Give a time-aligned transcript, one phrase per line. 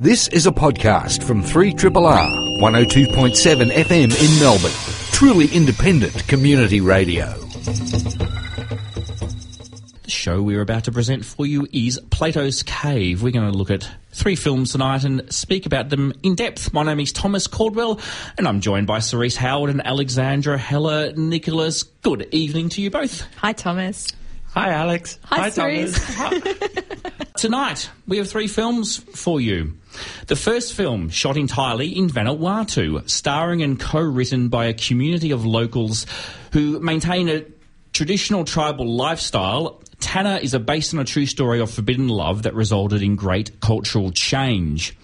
[0.00, 4.70] This is a podcast from 3RRR 102.7 FM in Melbourne.
[5.10, 7.26] Truly independent community radio.
[10.04, 13.24] The show we're about to present for you is Plato's Cave.
[13.24, 16.72] We're going to look at three films tonight and speak about them in depth.
[16.72, 17.98] My name is Thomas Caldwell,
[18.36, 21.82] and I'm joined by Cerise Howard and Alexandra Heller Nicholas.
[21.82, 23.22] Good evening to you both.
[23.38, 24.12] Hi, Thomas.
[24.50, 25.18] Hi, Alex.
[25.24, 25.98] Hi, Cerise.
[27.36, 29.77] Tonight, we have three films for you.
[30.26, 35.44] The first film, shot entirely in Vanuatu, starring and co written by a community of
[35.44, 36.06] locals
[36.52, 37.44] who maintain a
[37.92, 39.82] traditional tribal lifestyle.
[40.00, 44.12] Tanna is based on a true story of forbidden love that resulted in great cultural
[44.12, 44.96] change.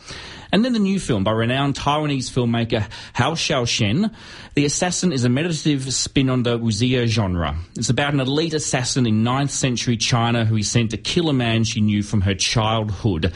[0.54, 4.14] And then the new film by renowned Taiwanese filmmaker Hou Hsiao-hsien.
[4.54, 7.56] The Assassin is a meditative spin on the wuxia genre.
[7.76, 11.32] It's about an elite assassin in 9th century China who is sent to kill a
[11.32, 13.32] man she knew from her childhood.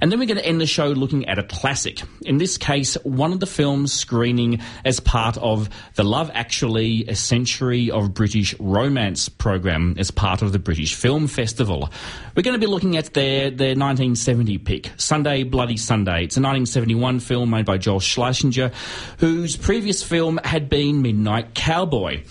[0.00, 2.02] And then we're going to end the show looking at a classic.
[2.22, 7.14] In this case, one of the films screening as part of the Love Actually, a
[7.14, 11.90] century of British romance program as part of the British Film Festival.
[12.34, 16.24] We're going to be looking at their, their 1970 pick, Sunday Bloody Sunday.
[16.24, 18.70] It's a 1971 film made by Joel Schlesinger,
[19.18, 22.22] whose previous film had been Midnight Cowboy.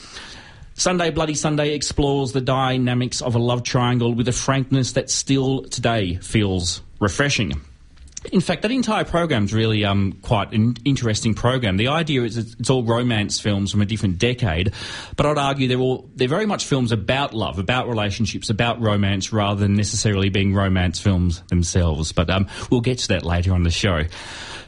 [0.80, 5.64] Sunday Bloody Sunday explores the dynamics of a love triangle with a frankness that still
[5.64, 7.60] today feels refreshing.
[8.32, 11.76] In fact, that entire program's really um, quite an interesting program.
[11.76, 14.72] The idea is it's all romance films from a different decade,
[15.18, 19.34] but I'd argue they're all they're very much films about love, about relationships, about romance,
[19.34, 22.14] rather than necessarily being romance films themselves.
[22.14, 24.04] But um, we'll get to that later on the show.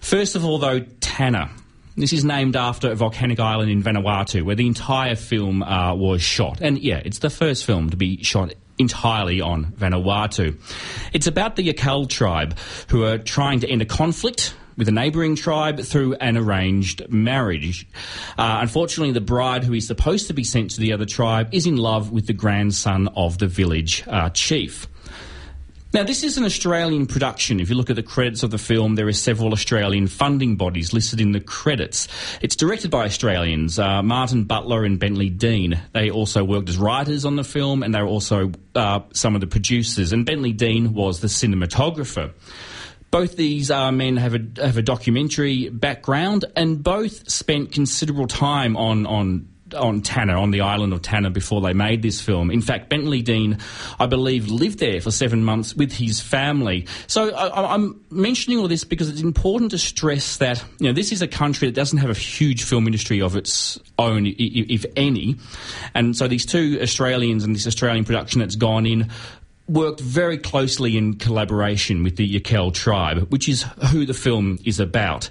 [0.02, 1.52] First of all, though, Tanna.
[1.96, 6.22] This is named after a volcanic island in Vanuatu, where the entire film uh, was
[6.22, 6.62] shot.
[6.62, 10.58] And yeah, it's the first film to be shot entirely on Vanuatu.
[11.14, 12.58] It's about the Yakel tribe
[12.90, 17.88] who are trying to end a conflict with a neighbouring tribe through an arranged marriage.
[18.38, 21.68] Uh, unfortunately, the bride who is supposed to be sent to the other tribe is
[21.68, 24.88] in love with the grandson of the village uh, chief.
[25.94, 27.60] Now, this is an Australian production.
[27.60, 30.94] If you look at the credits of the film, there are several Australian funding bodies
[30.94, 32.08] listed in the credits.
[32.42, 35.82] It's directed by Australians, uh, Martin Butler and Bentley Dean.
[35.92, 39.42] They also worked as writers on the film, and they were also uh, some of
[39.42, 40.14] the producers.
[40.14, 42.32] And Bentley Dean was the cinematographer.
[43.12, 48.78] Both these uh, men have a, have a documentary background, and both spent considerable time
[48.78, 52.52] on on on Tanna, on the island of Tanna, before they made this film.
[52.52, 53.58] In fact, Bentley Dean,
[54.00, 56.88] I believe, lived there for seven months with his family.
[57.08, 61.12] So I, am mentioning all this because it's important to stress that you know this
[61.12, 65.38] is a country that doesn't have a huge film industry of its own, if any,
[65.94, 69.10] and so these two Australians and this Australian production that's gone in
[69.68, 74.80] worked very closely in collaboration with the Yakel tribe, which is who the film is
[74.80, 75.30] about.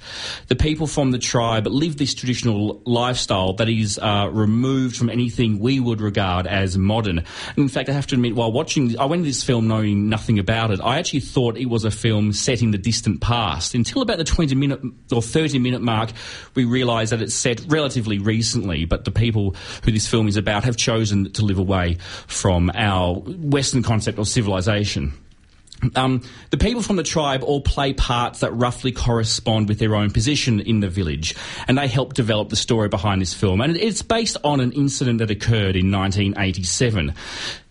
[0.48, 5.58] The people from the tribe live this traditional lifestyle that is uh, removed from anything
[5.58, 7.18] we would regard as modern.
[7.18, 10.08] And in fact, I have to admit, while watching, I went to this film knowing
[10.08, 10.80] nothing about it.
[10.80, 14.24] I actually thought it was a film set in the distant past until about the
[14.24, 14.80] 20 minute
[15.12, 16.10] or 30 minute mark.
[16.54, 19.54] We realised that it's set relatively recently, but the people
[19.84, 25.12] who this film is about have chosen to live away from our Western concept civilization.
[25.96, 30.10] Um, the people from the tribe all play parts that roughly correspond with their own
[30.10, 31.34] position in the village,
[31.68, 33.60] and they help develop the story behind this film.
[33.60, 37.14] And it's based on an incident that occurred in 1987.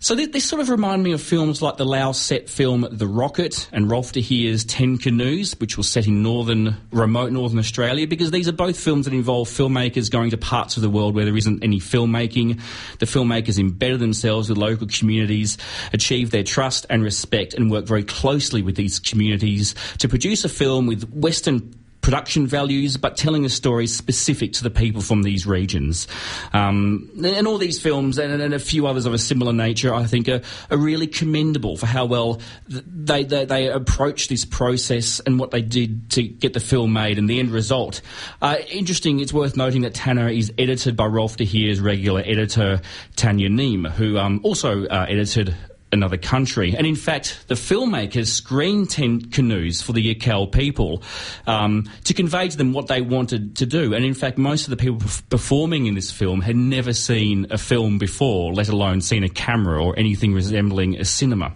[0.01, 3.05] So th- this sort of reminded me of films like the Lao set film The
[3.05, 8.07] Rocket and Rolf de Heer's Ten Canoes, which was set in northern, remote northern Australia,
[8.07, 11.25] because these are both films that involve filmmakers going to parts of the world where
[11.25, 12.61] there isn't any filmmaking.
[12.99, 15.57] The filmmakers embed themselves with local communities,
[15.91, 20.49] achieve their trust and respect, and work very closely with these communities to produce a
[20.49, 25.45] film with Western production values, but telling a story specific to the people from these
[25.45, 26.07] regions.
[26.53, 30.05] Um, and all these films, and, and, a few others of a similar nature, I
[30.05, 35.39] think are, are really commendable for how well they, they, they, approach this process and
[35.39, 38.01] what they did to get the film made and the end result.
[38.41, 42.81] Uh, interesting, it's worth noting that Tanna is edited by Rolf de Heer's regular editor,
[43.15, 45.55] Tania Nehme, who um, also uh, edited
[45.91, 46.75] another country.
[46.77, 51.03] And in fact, the filmmakers screened Ten Canoes for the Yakel people
[51.47, 53.93] um, to convey to them what they wanted to do.
[53.93, 57.57] And in fact, most of the people performing in this film had never seen a
[57.57, 61.53] film before, let alone seen a camera or anything resembling a cinema.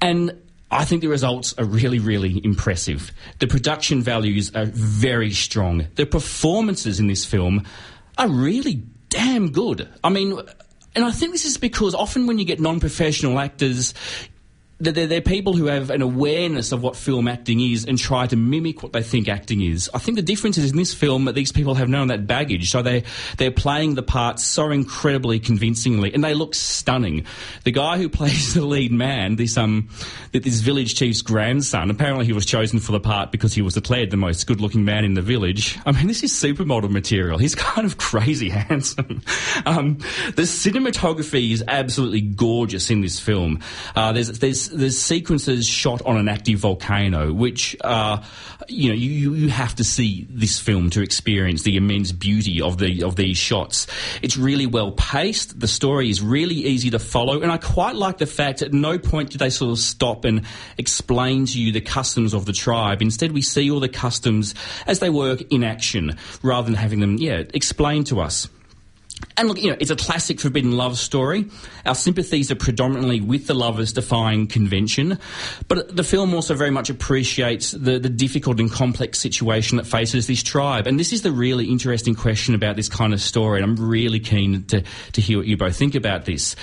[0.00, 0.36] And
[0.70, 3.12] I think the results are really, really impressive.
[3.38, 5.86] The production values are very strong.
[5.96, 7.66] The performances in this film
[8.16, 9.86] are really damn good.
[10.02, 10.40] I mean,
[10.94, 13.94] and I think this is because often when you get non professional actors,
[14.82, 18.36] they're, they're, people who have an awareness of what film acting is and try to
[18.36, 19.88] mimic what they think acting is.
[19.94, 22.26] I think the difference is in this film that these people have none of that
[22.26, 23.04] baggage, so they
[23.38, 27.24] they're playing the parts so incredibly convincingly, and they look stunning.
[27.64, 29.88] The guy who plays the lead man, this um,
[30.32, 34.10] this village chief's grandson, apparently he was chosen for the part because he was declared
[34.10, 35.78] the most good-looking man in the village.
[35.86, 37.38] I mean, this is supermodel material.
[37.38, 39.22] He's kind of crazy handsome.
[39.64, 39.98] Um,
[40.34, 43.60] the cinematography is absolutely gorgeous in this film.
[43.94, 48.22] Uh, there's there's there's sequences shot on an active volcano, which uh,
[48.68, 52.78] you know you, you have to see this film to experience the immense beauty of
[52.78, 53.86] the of these shots.
[54.22, 55.58] It's really well paced.
[55.58, 58.98] The story is really easy to follow, and I quite like the fact at no
[58.98, 60.42] point do they sort of stop and
[60.78, 63.02] explain to you the customs of the tribe.
[63.02, 64.54] Instead, we see all the customs
[64.86, 68.48] as they work in action, rather than having them yeah explained to us.
[69.36, 71.46] And look, you know, it's a classic forbidden love story.
[71.86, 75.18] Our sympathies are predominantly with the lovers defying convention,
[75.68, 80.26] but the film also very much appreciates the, the difficult and complex situation that faces
[80.26, 80.86] this tribe.
[80.86, 84.20] And this is the really interesting question about this kind of story, and I'm really
[84.20, 84.82] keen to,
[85.12, 86.54] to hear what you both think about this,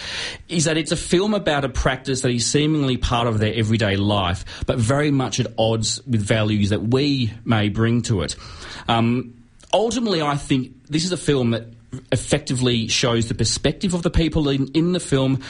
[0.47, 3.95] is that it's a film about a practice that is seemingly part of their everyday
[3.95, 8.35] life, but very much at odds with values that we may bring to it.
[8.87, 9.33] Um,
[9.73, 11.65] ultimately, I think this is a film that
[12.11, 15.41] effectively shows the perspective of the people in, in the film,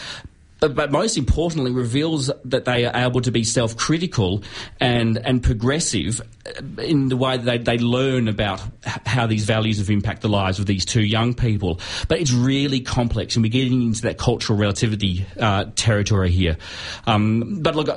[0.59, 4.43] but, but, most importantly reveals that they are able to be self-critical
[4.81, 6.21] and and progressive
[6.77, 8.61] in the way that they, they learn about
[9.05, 11.79] how these values have impacted the lives of these two young people.
[12.09, 16.57] But it's really complex, and we're getting into that cultural relativity uh, territory here.
[17.07, 17.87] Um, but look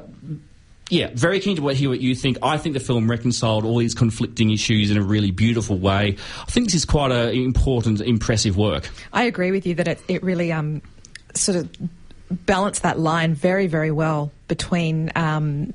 [0.93, 2.37] yeah, very keen to hear what you think.
[2.43, 6.19] I think the film reconciled all these conflicting issues in a really beautiful way.
[6.41, 8.91] I think this is quite an important, impressive work.
[9.11, 10.83] I agree with you that it, it really um,
[11.35, 11.71] sort of
[12.45, 15.11] balanced that line very, very well between.
[15.17, 15.73] Um,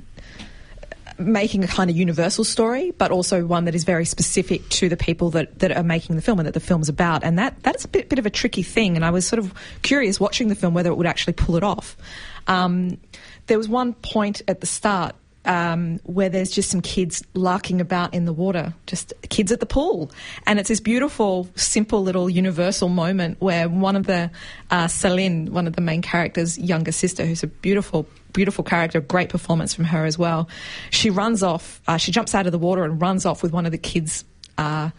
[1.19, 4.95] making a kind of universal story, but also one that is very specific to the
[4.95, 7.23] people that, that are making the film and that the film's about.
[7.23, 8.95] And that that's a bit, bit of a tricky thing.
[8.95, 11.63] And I was sort of curious watching the film whether it would actually pull it
[11.63, 11.97] off.
[12.45, 12.97] Um,
[13.47, 15.15] there was one point at the start
[15.47, 19.65] um, where there's just some kids larking about in the water, just kids at the
[19.65, 20.11] pool.
[20.45, 24.29] And it's this beautiful, simple little universal moment where one of the,
[24.69, 29.29] uh, Selin, one of the main characters' younger sister, who's a beautiful, beautiful character, great
[29.29, 30.50] performance from her as well,
[30.91, 33.65] she runs off, uh, she jumps out of the water and runs off with one
[33.65, 34.25] of the kids'
[34.57, 34.89] uh,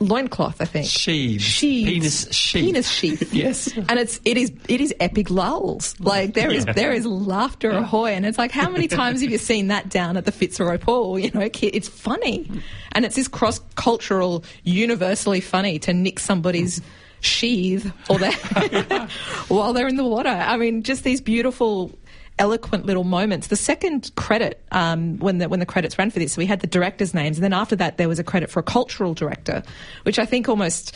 [0.00, 0.86] loincloth, I think.
[0.86, 1.42] Sheaves.
[1.42, 1.90] Sheaves.
[1.90, 2.64] Penis sheath.
[2.64, 3.32] Penis sheath.
[3.34, 3.76] yes.
[3.76, 5.94] And it's it is it is epic lulls.
[6.00, 6.72] Like there is Yeah.
[6.72, 10.16] there is laughter ahoy, and it's like how many times have you seen that down
[10.16, 11.18] at the Fitzroy pool?
[11.18, 12.50] You know, it's funny,
[12.92, 16.80] and it's this cross cultural, universally funny to nick somebody's
[17.20, 18.32] sheath or their
[19.48, 20.28] while they're in the water.
[20.28, 21.96] I mean, just these beautiful
[22.38, 23.46] eloquent little moments.
[23.48, 26.66] The second credit, um, when the when the credits ran for this, we had the
[26.66, 29.62] directors' names, and then after that, there was a credit for a cultural director,
[30.02, 30.94] which I think almost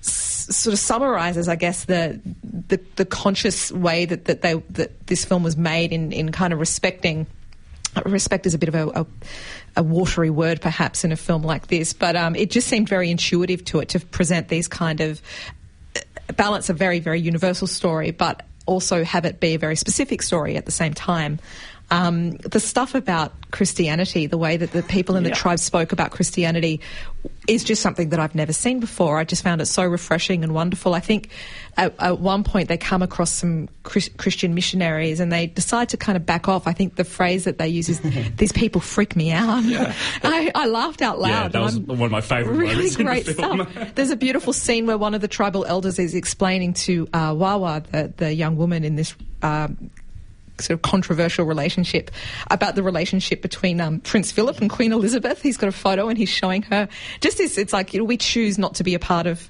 [0.00, 5.24] sort of summarizes, I guess, the the, the conscious way that, that they that this
[5.24, 7.26] film was made in in kind of respecting.
[8.04, 9.06] Respect is a bit of a, a,
[9.76, 13.08] a watery word, perhaps, in a film like this, but um, it just seemed very
[13.08, 15.22] intuitive to it to present these kind of
[16.36, 20.56] balance a very, very universal story, but also have it be a very specific story
[20.56, 21.38] at the same time.
[21.90, 25.34] Um, the stuff about Christianity, the way that the people in the Yeah.
[25.36, 26.80] tribe spoke about Christianity,
[27.46, 29.18] is just something that I've never seen before.
[29.18, 30.94] I just found it so refreshing and wonderful.
[30.94, 31.28] I think
[31.76, 35.96] at, at one point they come across some Chris, Christian missionaries and they decide to
[35.98, 36.66] kind of back off.
[36.66, 38.00] I think the phrase that they use is,
[38.36, 39.62] "These people freak me out."
[40.22, 41.28] I, I laughed out loud.
[41.28, 43.68] Yeah, that was I'm- one of my favourite really the great film.
[43.70, 43.90] stuff.
[43.94, 47.82] There's a beautiful scene where one of the tribal elders is explaining to uh, Wawa,
[47.92, 49.90] the, the young woman in this um,
[50.60, 52.10] sort of controversial relationship,
[52.50, 55.42] about the relationship between um, Prince Philip and Queen Elizabeth.
[55.42, 56.88] He's got a photo and he's showing her.
[57.20, 59.48] Just this, it's like you know, we choose not to be a part of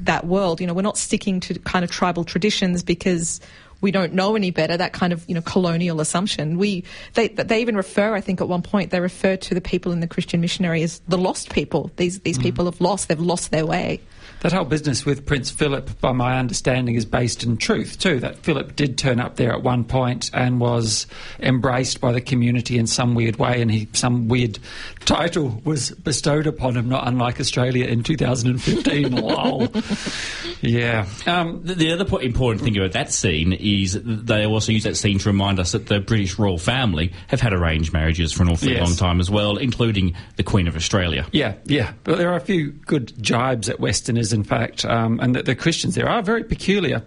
[0.00, 0.60] that world.
[0.60, 3.40] You know, we're not sticking to kind of tribal traditions because
[3.80, 4.76] we don't know any better.
[4.76, 6.58] That kind of you know colonial assumption.
[6.58, 6.84] We
[7.14, 10.00] they they even refer, I think, at one point they refer to the people in
[10.00, 11.90] the Christian missionary as the lost people.
[11.96, 13.08] These these people have lost.
[13.08, 14.00] They've lost their way.
[14.40, 18.20] That whole business with Prince Philip, by my understanding, is based in truth too.
[18.20, 21.06] That Philip did turn up there at one point and was
[21.40, 24.58] embraced by the community in some weird way, and he some weird
[25.04, 29.12] title was bestowed upon him, not unlike Australia in 2015.
[29.12, 29.68] Lol.
[30.62, 31.06] Yeah.
[31.26, 34.96] Um, The, the other po- important thing about that scene is they also use that
[34.96, 38.50] scene to remind us that the British royal family have had arranged marriages for an
[38.50, 38.86] awfully Yes.
[38.86, 41.26] long time as well, including the Queen of Australia.
[41.32, 41.92] Yeah, yeah.
[42.04, 45.54] But there are a few good jibes at Westerners, in fact, um, and the, the
[45.54, 47.02] Christians there are very peculiar.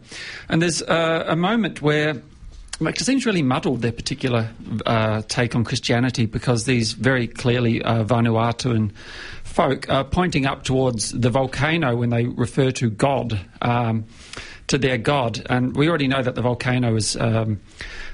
[0.49, 2.21] And there's uh, a moment where
[2.81, 4.49] it seems really muddled their particular
[4.85, 8.91] uh, take on Christianity because these very clearly uh, Vanuatuan
[9.43, 14.05] folk are pointing up towards the volcano when they refer to God, um,
[14.67, 15.45] to their God.
[15.49, 17.59] And we already know that the volcano is um,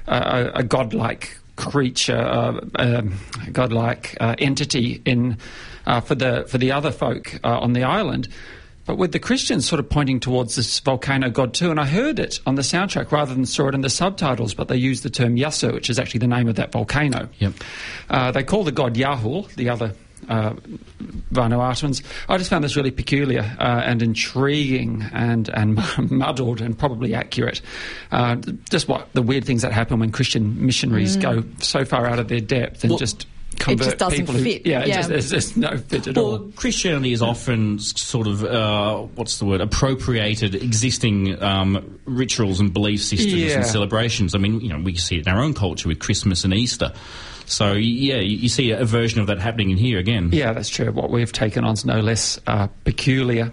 [0.06, 5.36] a, a godlike creature, uh, um, a godlike uh, entity in
[5.86, 8.28] uh, for the for the other folk uh, on the island.
[8.86, 12.18] But with the Christians sort of pointing towards this volcano god too, and I heard
[12.18, 15.10] it on the soundtrack rather than saw it in the subtitles, but they used the
[15.10, 17.28] term Yasur, which is actually the name of that volcano.
[17.38, 17.52] Yep.
[18.08, 19.94] Uh, they call the god Yahul, the other
[20.28, 20.54] uh,
[21.32, 22.02] Vanuatuans.
[22.28, 25.78] I just found this really peculiar uh, and intriguing and, and
[26.10, 27.60] muddled and probably accurate.
[28.10, 28.36] Uh,
[28.70, 31.22] just what the weird things that happen when Christian missionaries Mm.
[31.22, 33.26] go so far out of their depth and Well, just
[33.58, 34.64] convert it just doesn't people who, fit.
[34.66, 34.96] Yeah, it Yeah.
[34.96, 36.30] Just, there's, there's no fit at all.
[36.30, 42.72] Well, Christianity is often sort of uh, what's the word appropriated existing um, rituals and
[42.72, 43.56] belief systems Yeah.
[43.56, 44.34] and celebrations.
[44.34, 46.92] I mean, you know, we see it in our own culture with Christmas and Easter.
[47.50, 50.30] So yeah, you, you see a version of that happening in here again.
[50.32, 50.92] Yeah, that's true.
[50.92, 53.52] What we've taken on is no less uh, peculiar.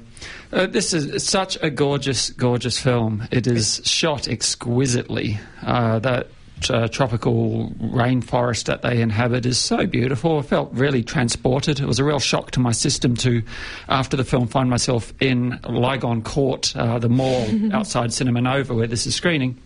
[0.53, 3.27] Uh, this is such a gorgeous, gorgeous film.
[3.31, 5.39] It is shot exquisitely.
[5.63, 6.27] Uh, that
[6.69, 10.39] uh, tropical rainforest that they inhabit is so beautiful.
[10.39, 11.79] I felt really transported.
[11.79, 13.41] It was a real shock to my system to,
[13.89, 18.87] after the film, find myself in Lygon Court, uh, the mall outside Cinema Nova where
[18.87, 19.59] this is screening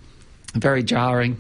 [0.53, 1.38] very jarring.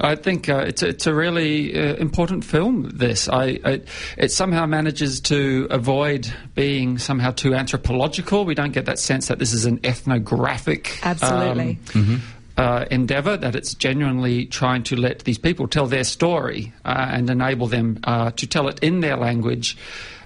[0.00, 2.88] I think uh, it's, a, it's a really uh, important film.
[2.94, 3.82] This I, I,
[4.16, 8.44] it somehow manages to avoid being somehow too anthropological.
[8.44, 11.78] We don't get that sense that this is an ethnographic Absolutely.
[11.94, 12.22] um,
[12.56, 13.36] uh, endeavour.
[13.36, 17.98] That it's genuinely trying to let these people tell their story uh, and enable them
[18.04, 19.76] uh, to tell it in their language.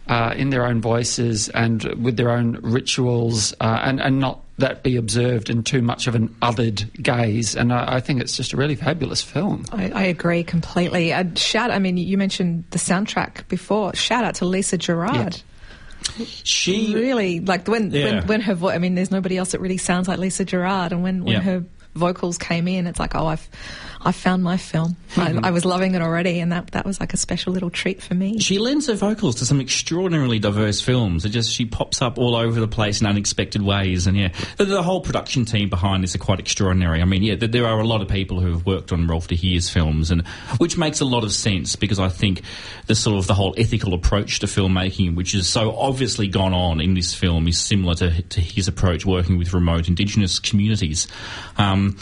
[0.08, 4.82] Uh, in their own voices and with their own rituals, uh, and, and not that
[4.82, 7.54] be observed in too much of an othered gaze.
[7.54, 9.64] And I, I think it's just a really fabulous film.
[9.70, 11.12] I, I agree completely.
[11.12, 11.70] I'd shout.
[11.70, 13.94] I mean, you mentioned the soundtrack before.
[13.94, 15.40] Shout out to Lisa Gerrard.
[16.26, 18.04] She Really, like when Yeah.
[18.20, 18.74] when, when her voice.
[18.74, 20.92] I mean, there's nobody else that really sounds like Lisa Gerrard.
[20.92, 21.40] And when, when Yeah.
[21.40, 21.64] her
[21.94, 23.48] vocals came in, it's like, oh, I've
[24.04, 24.96] I found my film.
[25.14, 25.44] Mm-hmm.
[25.44, 28.02] I, I was loving it already, and that that was like a special little treat
[28.02, 28.38] for me.
[28.38, 31.24] She lends her vocals to some extraordinarily diverse films.
[31.24, 34.64] It just she pops up all over the place in unexpected ways, and yeah, the,
[34.64, 37.00] the whole production team behind this are quite extraordinary.
[37.00, 39.28] I mean, yeah, th- there are a lot of people who have worked on Rolf
[39.28, 40.26] de Heer's films, and
[40.58, 42.42] which makes a lot of sense because I think
[42.86, 46.80] the sort of the whole ethical approach to filmmaking, which is so obviously gone on
[46.80, 51.06] in this film, is similar to to his approach working with remote Indigenous communities.
[51.58, 51.96] Um,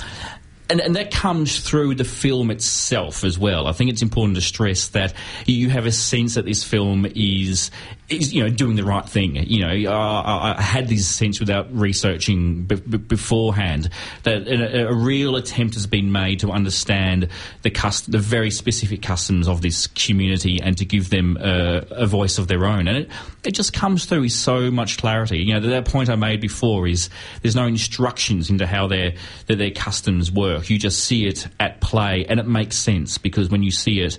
[0.70, 3.66] and, and that comes through the film itself as well.
[3.66, 5.12] I think it's important to stress that
[5.44, 7.72] you have a sense that this film is,
[8.08, 9.34] is you know, doing the right thing.
[9.34, 13.90] You know, I, I had this sense without researching b- b- beforehand
[14.22, 17.28] that a, a real attempt has been made to understand
[17.62, 22.06] the cust- the very specific customs of this community and to give them a, a
[22.06, 22.86] voice of their own.
[22.86, 23.10] And it,
[23.42, 25.38] it just comes through with so much clarity.
[25.38, 27.10] You know, that point I made before is
[27.42, 29.14] there's no instructions into how their
[29.46, 30.59] that their customs work.
[30.68, 34.18] You just see it at play, and it makes sense because when you see it,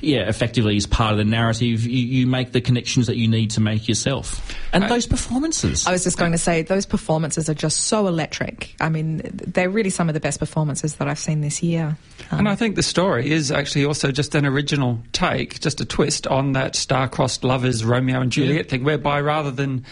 [0.00, 3.50] yeah, effectively as part of the narrative, you, you make the connections that you need
[3.52, 4.54] to make yourself.
[4.72, 5.86] And those performances.
[5.86, 8.74] I was just going to say those performances are just so electric.
[8.80, 11.96] I mean, they're really some of the best performances that I've seen this year.
[12.30, 15.84] Um, And I think the story is actually also just an original take, just a
[15.84, 19.84] twist on that star-crossed lovers Romeo and Juliet thing, whereby rather than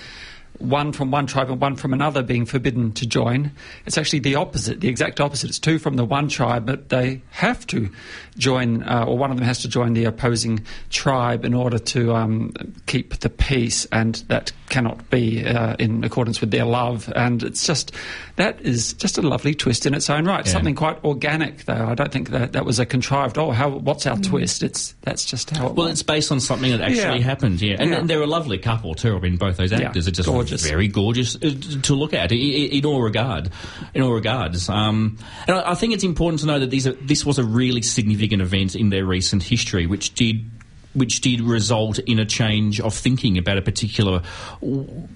[0.58, 3.50] one from one tribe and one from another being forbidden to join,
[3.87, 5.50] it's actually the opposite, the exact opposite.
[5.50, 7.90] It's two from the one tribe, but they have to
[8.38, 12.14] join, uh, or one of them has to join the opposing tribe in order to
[12.14, 12.52] um,
[12.87, 17.12] keep the peace, and that cannot be uh, in accordance with their love.
[17.14, 17.92] And it's just
[18.37, 20.44] that is just a lovely twist in its own right.
[20.46, 20.52] Yeah.
[20.52, 21.87] Something quite organic, though.
[21.87, 23.38] I don't think that that was a contrived.
[23.38, 23.68] Oh, how?
[23.70, 24.62] What's our twist?
[24.62, 25.66] It's that's just how.
[25.66, 25.92] It Well, was.
[25.92, 27.25] it's based on something that actually Yeah.
[27.25, 27.76] happened, yeah.
[27.78, 27.99] And, Yeah.
[27.99, 29.16] and they're a lovely couple too.
[29.16, 30.66] I mean, both those Yeah, actors are just gorgeous.
[30.66, 33.50] very gorgeous uh, to look at in all regard,
[33.94, 34.68] in all regards.
[34.68, 37.44] Um, and I I think it's important to know that these are, this was a
[37.44, 40.50] really significant event in their recent history, which did.
[40.94, 44.22] Which did result in a change of thinking about a particular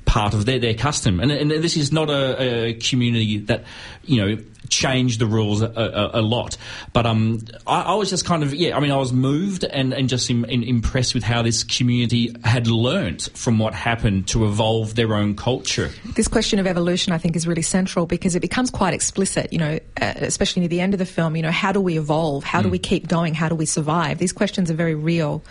[0.07, 3.63] part of their, their custom, and, and this is not a, a community that
[4.03, 6.57] you know changed the rules a, a, a lot.
[6.93, 8.77] But um, I, I was just kind of yeah.
[8.77, 12.35] I mean, I was moved and, and just im, in, impressed with how this community
[12.45, 15.91] had learnt from what happened to evolve their own culture.
[16.15, 19.59] this question of evolution, I think, is really central because it becomes quite explicit, you
[19.59, 21.37] know, uh, especially near the end of the film.
[21.37, 22.45] You know, how do we evolve?
[22.45, 23.35] How do we keep going?
[23.35, 24.19] How do we survive?
[24.19, 25.43] These questions are very real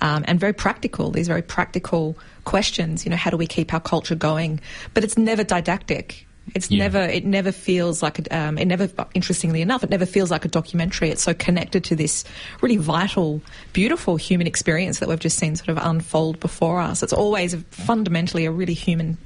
[0.00, 1.10] um, and very practical.
[1.10, 4.60] These very practical questions, you know, how do we keep our culture going?
[4.92, 6.26] But it's never didactic.
[6.54, 6.84] It's Yeah.
[6.84, 7.00] never.
[7.00, 8.18] It never feels like.
[8.18, 8.88] A, um, it never.
[9.14, 11.10] Interestingly enough, it never feels like a documentary.
[11.10, 12.24] It's so connected to this
[12.60, 13.40] really vital,
[13.72, 17.02] beautiful human experience that we've just seen sort of unfold before us.
[17.02, 19.16] It's always fundamentally a really human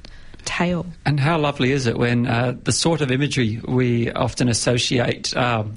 [0.45, 0.85] tale.
[1.05, 5.73] And how lovely is it when uh, the sort of imagery we often associate um,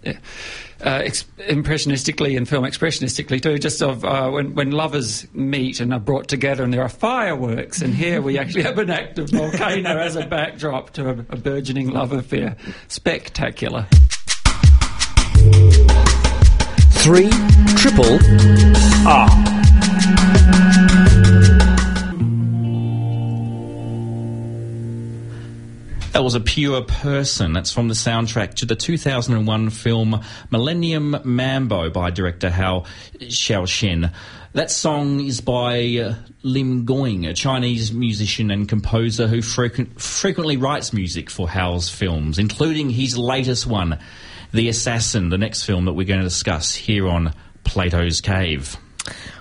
[0.83, 5.93] uh, ex- impressionistically and film expressionistically too, just of uh, when, when lovers meet and
[5.93, 9.99] are brought together and there are fireworks, and here we actually have an active volcano
[9.99, 12.57] as a backdrop to a, a burgeoning love affair.
[12.89, 13.87] Spectacular.
[17.03, 17.31] Three
[17.77, 18.19] triple
[19.07, 19.52] R.
[26.13, 27.55] That was a pure person.
[27.55, 32.83] That's from the soundtrack to the 2001 film Millennium Mambo by director Hou
[33.19, 34.13] Hsiao-hsien.
[34.53, 40.59] That song is by uh, Lim Giong, a Chinese musician and composer who frequent, frequently
[40.59, 43.99] writes music for Hou's films, including his latest one,
[44.53, 47.33] The Assassin, the next film that we're going to discuss here on
[47.65, 48.77] Plato's Cave.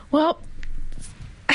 [0.09, 0.41] Well,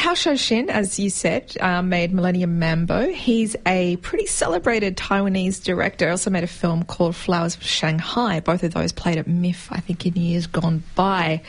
[0.06, 3.08] Hou Hsiao-hsien, as you said, uh, made Millennium Mambo.
[3.08, 6.08] He's a pretty celebrated Taiwanese director.
[6.08, 8.38] Also made a film called Flowers of Shanghai.
[8.38, 11.42] Both of those played at MIFF, I think, in years gone by.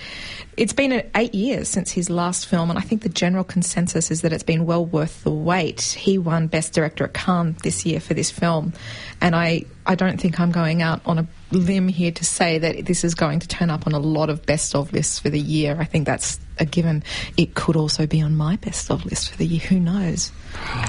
[0.58, 4.22] It's been eight years since his last film, and I think the general consensus is
[4.22, 5.82] that it's been well worth the wait.
[5.82, 8.74] He won Best Director at Cannes this year for this film,
[9.22, 12.88] and I, I don't think I'm going out on a limb here to say that
[12.88, 15.40] this is going to turn up on a lot of best of lists for the
[15.40, 15.78] year.
[15.80, 17.04] I think that's a given.
[17.38, 19.60] It could also be on my best of list for the year.
[19.62, 20.32] Who knows?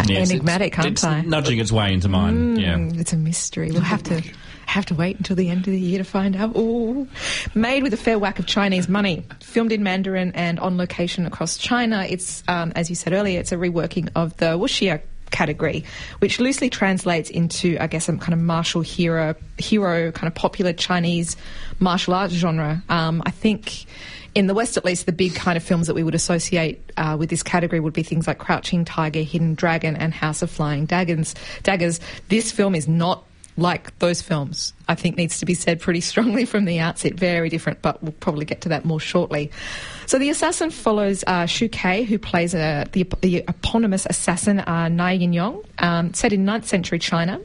[0.06, 1.20] Yes, Enigmatic, it's, aren't it's I?
[1.22, 2.56] nudging its way into mine.
[2.56, 2.74] yeah.
[2.74, 3.70] Mm, It's a mystery.
[3.70, 4.22] We'll have to
[4.66, 6.54] have to wait until the end of the year to find out.
[6.56, 7.08] Ooh.
[7.54, 11.56] Made with a fair whack of Chinese money, filmed in Mandarin and on location across
[11.56, 12.04] China.
[12.08, 15.84] It's, um, as you said earlier, it's a reworking of the wuxia category,
[16.18, 20.72] which loosely translates into, I guess, a kind of martial hero, hero kind of popular
[20.74, 21.36] Chinese
[21.80, 22.82] martial arts genre.
[22.90, 23.86] Um, I think
[24.34, 27.16] in the West, at least, the big kind of films that we would associate uh,
[27.18, 30.86] with this category would be things like Crouching Tiger, Hidden Dragon, and House of Flying
[30.86, 31.34] Daggers.
[31.62, 32.00] Daggers.
[32.28, 33.24] This film is not
[33.56, 34.72] like those films.
[34.86, 37.14] I think needs to be said pretty strongly from the outset.
[37.14, 39.50] Very different, but we'll probably get to that more shortly.
[40.06, 44.88] So the assassin follows uh, Shu Qi, who plays uh, the, the eponymous assassin uh,
[44.88, 47.40] Nie Yinniang, um, set in 9th century China.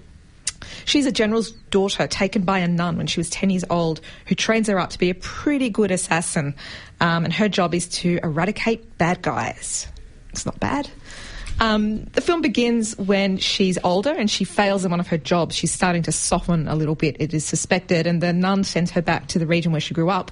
[0.86, 4.36] She's a general's daughter taken by a nun when she was 10 years old who
[4.36, 6.56] trains her up to be a pretty good assassin.
[7.00, 9.88] Um, and her job is to eradicate bad guys.
[10.30, 10.90] It's not bad.
[11.60, 15.56] Um, the film begins when she's older and she fails in one of her jobs.
[15.56, 19.02] She's starting to soften a little bit, it is suspected, and the nun sends her
[19.02, 20.32] back to the region where she grew up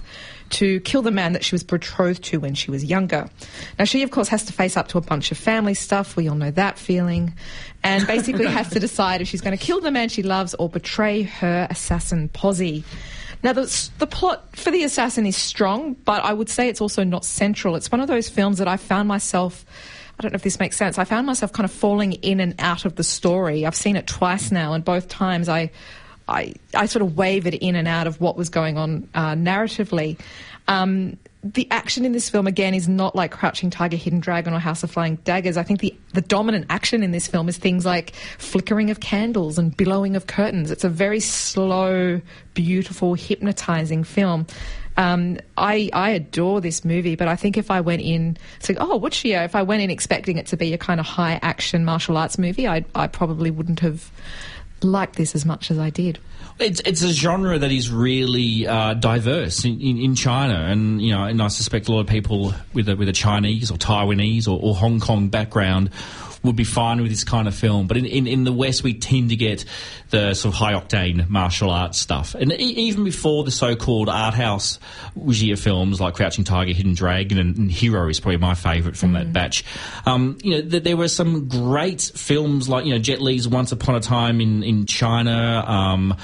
[0.52, 3.30] to kill the man that she was betrothed to when she was younger.
[3.80, 6.16] Now, she, of course, has to face up to a bunch of family stuff.
[6.16, 7.34] We all know that feeling.
[7.84, 10.70] And basically has to decide if she's going to kill the man she loves or
[10.70, 12.84] betray her assassin posse.
[13.44, 17.04] Now, the, the plot for The Assassin is strong, but I would say it's also
[17.04, 17.76] not central.
[17.76, 19.66] It's one of those films that I found myself.
[20.20, 21.00] I don't know if this makes sense.
[21.00, 23.66] I found myself kind of falling in and out of the story.
[23.66, 25.72] I've seen it twice now, and both times I,
[26.32, 30.20] I, I sort of wavered in and out of what was going on uh, narratively.
[30.68, 34.60] Um, the action in this film again is not like Crouching Tiger, Hidden Dragon, or
[34.60, 35.58] House of Flying Daggers.
[35.58, 39.58] I think the the dominant action in this film is things like flickering of candles
[39.58, 40.70] and billowing of curtains.
[40.70, 42.22] It's a very slow,
[42.54, 44.46] beautiful, hypnotizing film.
[44.98, 48.38] Um, I I adore this movie, but I think if I went in,
[48.78, 49.34] oh, would she?
[49.34, 52.38] If I went in expecting it to be a kind of high action martial arts
[52.38, 54.12] movie, I I probably wouldn't have
[54.84, 56.20] liked this as much as I did.
[56.60, 61.12] It's it's a genre that is really uh, diverse in, in, in China, and you
[61.12, 64.48] know, and I suspect a lot of people with a, with a Chinese or Taiwanese
[64.48, 65.90] or, or Hong Kong background
[66.44, 67.88] would be fine with this kind of film.
[67.88, 69.66] But in, in, in the West, we tend to get
[70.10, 74.34] the sort of high octane martial arts stuff, and e- even before the so-called art
[74.34, 74.80] house
[75.18, 79.14] wuxia films like Crouching Tiger, Hidden Dragon, and, and Hero is probably my favourite from
[79.14, 79.64] that batch.
[80.06, 83.72] Um, you know, th- there were some great films like you know Jet Li's Once
[83.72, 85.64] Upon a Time in in China.
[85.66, 86.16] Um,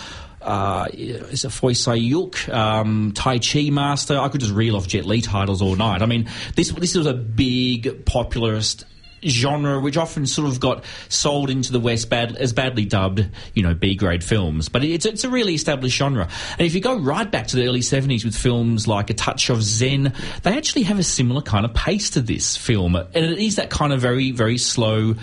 [0.41, 4.17] uh, is it Fong Sai-yuk, um, Tai Chi Master?
[4.17, 6.01] I could just reel off Jet Li titles all night.
[6.01, 8.85] I mean, this this was a big popularist
[9.29, 13.63] genre which often sort of got sold into the West bad, as badly dubbed, you
[13.63, 14.69] know, B grade films.
[14.69, 16.27] But it's, it's a really established genre.
[16.57, 19.49] And if you go right back to the early 70s with films like A Touch
[19.49, 20.13] of Zen,
[20.43, 22.95] they actually have a similar kind of pace to this film.
[22.95, 25.15] And it is that kind of very, very slow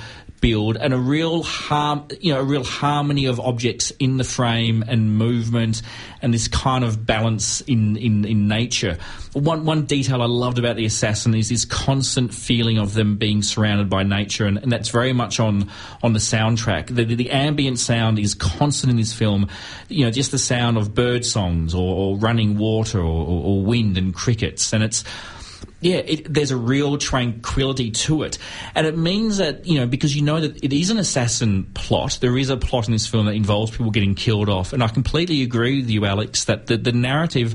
[0.44, 4.85] build and a real harm, you know, a real harmony of objects in the frame
[4.87, 5.80] and movement
[6.20, 8.98] and this kind of balance in, in, in nature.
[9.33, 13.40] One, one detail I loved about The Assassin is this constant feeling of them being
[13.40, 15.70] surrounded by nature, and, and that's very much on,
[16.02, 16.88] on the soundtrack.
[16.88, 19.48] The, the, the, ambient sound is constant in this film.
[19.88, 23.62] You know, just the sound of bird songs or, or running water or, or, or
[23.62, 25.04] wind and crickets, and it's
[25.85, 28.38] yeah, it, there's a real tranquility to it.
[28.75, 32.18] And it means that, you know, because you know that it is an assassin plot,
[32.23, 34.73] there is a plot in this film that involves people getting killed off.
[34.73, 37.55] And I completely agree with you, Alex, that the, the narrative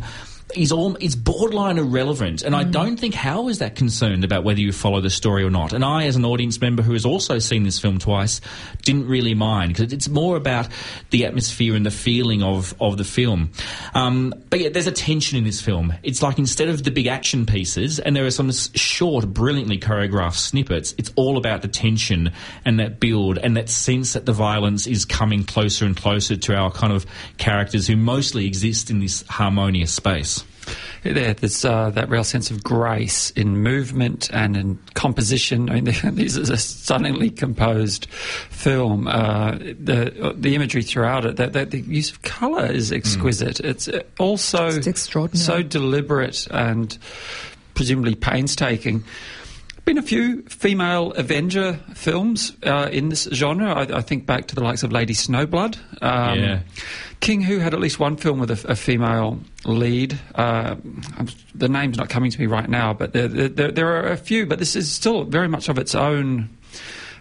[0.55, 2.57] is all is borderline irrelevant, and mm.
[2.57, 5.73] I don't think Hou is that concerned about whether you follow the story or not.
[5.73, 8.41] And I, as an audience member who has also seen this film twice,
[8.83, 10.67] didn't really mind because it's more about
[11.11, 13.51] the atmosphere and the feeling of of the film.
[13.93, 15.93] Um, but yeah, there's a tension in this film.
[16.03, 20.37] It's like instead of the big action pieces, and there are some short, brilliantly choreographed
[20.37, 20.95] snippets.
[20.97, 22.31] It's all about the tension
[22.65, 26.55] and that build and that sense that the violence is coming closer and closer to
[26.55, 27.05] our kind of
[27.37, 30.38] characters who mostly exist in this harmonious space
[31.03, 35.69] there, there's uh, that real sense of grace in movement and in composition.
[35.69, 39.07] I mean, this is a stunningly composed film.
[39.07, 43.57] Uh, the the imagery throughout it, the, the, the use of colour is exquisite.
[43.57, 43.69] Mm.
[43.69, 45.43] It's uh, also it's extraordinary.
[45.45, 46.97] so deliberate and
[47.73, 49.03] presumably painstaking
[49.89, 53.73] been a few female Avenger films uh, in this genre.
[53.73, 55.79] I, I, think back to the likes of Lady Snowblood.
[55.99, 56.59] Um, yeah.
[57.21, 60.19] King Hu had at least one film with a, a female lead.
[60.35, 60.75] Uh,
[61.55, 64.45] the name's not coming to me right now, but there, there, there, are a few.
[64.45, 66.49] But this is still very much of its own.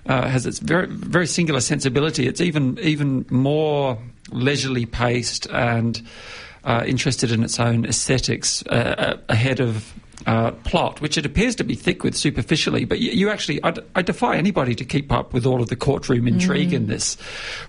[0.04, 2.26] Uh, has its very very singular sensibility.
[2.26, 3.96] It's even even more
[4.30, 6.02] leisurely paced and
[6.64, 9.94] uh, interested in its own aesthetics uh, uh, ahead of
[10.26, 13.74] uh, plot, which it appears to be thick with superficially, but you, you actually, I,
[13.94, 16.74] I, defy anybody to keep up with all of the courtroom intrigue mm.
[16.74, 17.16] in this,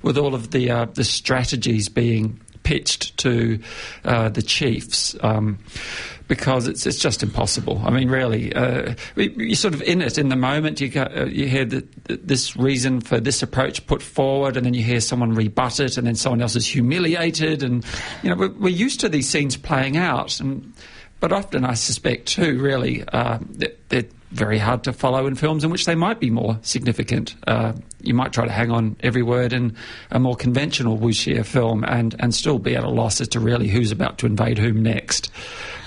[0.02, 3.60] with all of the uh, the strategies being pitched to
[4.04, 5.16] uh, the chiefs.
[5.22, 5.60] Um,
[6.28, 7.82] because it's it's just impossible.
[7.84, 10.80] I mean, really, uh, you're sort of in it in the moment.
[10.80, 14.84] You uh, you hear the, this reason for this approach put forward, and then you
[14.84, 17.84] hear someone rebut it, and then someone else is humiliated, and
[18.22, 20.72] you know we're, we're used to these scenes playing out, and
[21.20, 23.40] but often, I suspect, too, really, uh,
[23.90, 27.36] they're very hard to follow in films in which they might be more significant.
[27.48, 29.76] Uh, you might try to hang on every word in
[30.12, 33.68] a more conventional wuxia film and, and still be at a loss as to really
[33.68, 35.32] who's about to invade whom next.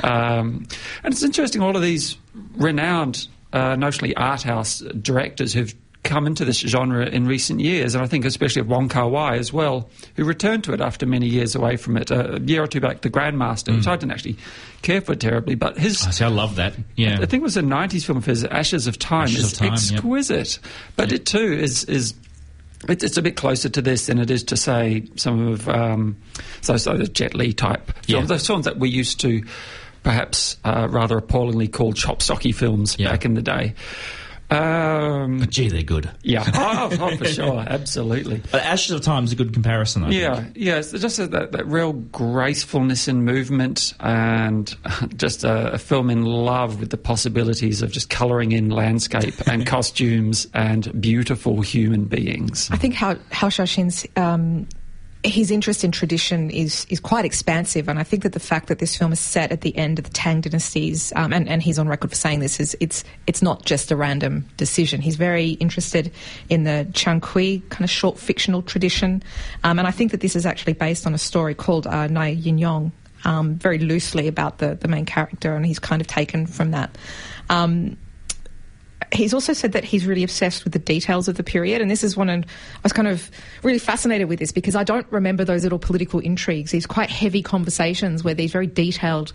[0.03, 0.67] Um,
[1.05, 2.17] and it's interesting, all of these
[2.57, 8.03] renowned, uh, notionally art house directors who've come into this genre in recent years, and
[8.03, 11.27] I think especially of Wong Kar Wai as well, who returned to it after many
[11.27, 12.11] years away from it.
[12.11, 13.77] Uh, a year or two back, The Grandmaster, mm.
[13.77, 14.37] which I didn't actually
[14.83, 16.05] care for terribly, but his.
[16.07, 16.75] I, see, I love that.
[16.97, 19.25] Yeah, I think it was a '90s film of his, Ashes of Time.
[19.25, 20.73] Ashes is of time, exquisite, yep.
[20.97, 21.21] but yep.
[21.21, 22.15] it too is is
[22.89, 26.17] it's, a bit closer to this than it is to say some of um,
[26.63, 28.23] so, so the Jet Li type films, yeah.
[28.23, 29.45] those films that we used to
[30.03, 33.11] perhaps uh, rather appallingly called chopsocky films yeah.
[33.11, 33.75] back in the day.
[34.53, 36.11] Um, but gee, they're good.
[36.23, 38.43] Yeah, oh, oh, for sure, absolutely.
[38.51, 40.05] But Ashes of Time is a good comparison.
[40.05, 40.57] I yeah, think.
[40.57, 44.75] yeah, it's just a, that, that real gracefulness in movement, and
[45.17, 49.67] just a, a, film in love with the possibilities of just colouring in landscape and
[49.67, 52.69] costumes and beautiful human beings.
[52.71, 54.69] I think how Hou Hsiao-hsien's um,
[55.25, 58.81] his interest in tradition is is quite expansive, and I think that the fact that
[58.81, 61.79] this film is set at the end of the Tang dynasties, um, and, and he's
[61.79, 65.01] on record for saying this, is it's it's not just a random decision.
[65.01, 66.13] He's very interested
[66.49, 69.23] in the chuanqi kind of short fictional tradition,
[69.63, 72.37] um, and I think that this is actually based on a story called uh, Nie
[72.37, 72.91] Yinniang,
[73.25, 76.99] um, very loosely about the the main character, and he's kind of taken from that.
[77.49, 77.97] Um,
[79.13, 82.03] he's also said that he's really obsessed with the details of the period, and this
[82.03, 82.29] is one.
[82.29, 83.31] And I was kind of
[83.63, 86.71] really fascinated with this because I don't remember those little political intrigues.
[86.71, 89.33] These quite heavy conversations where these very detailed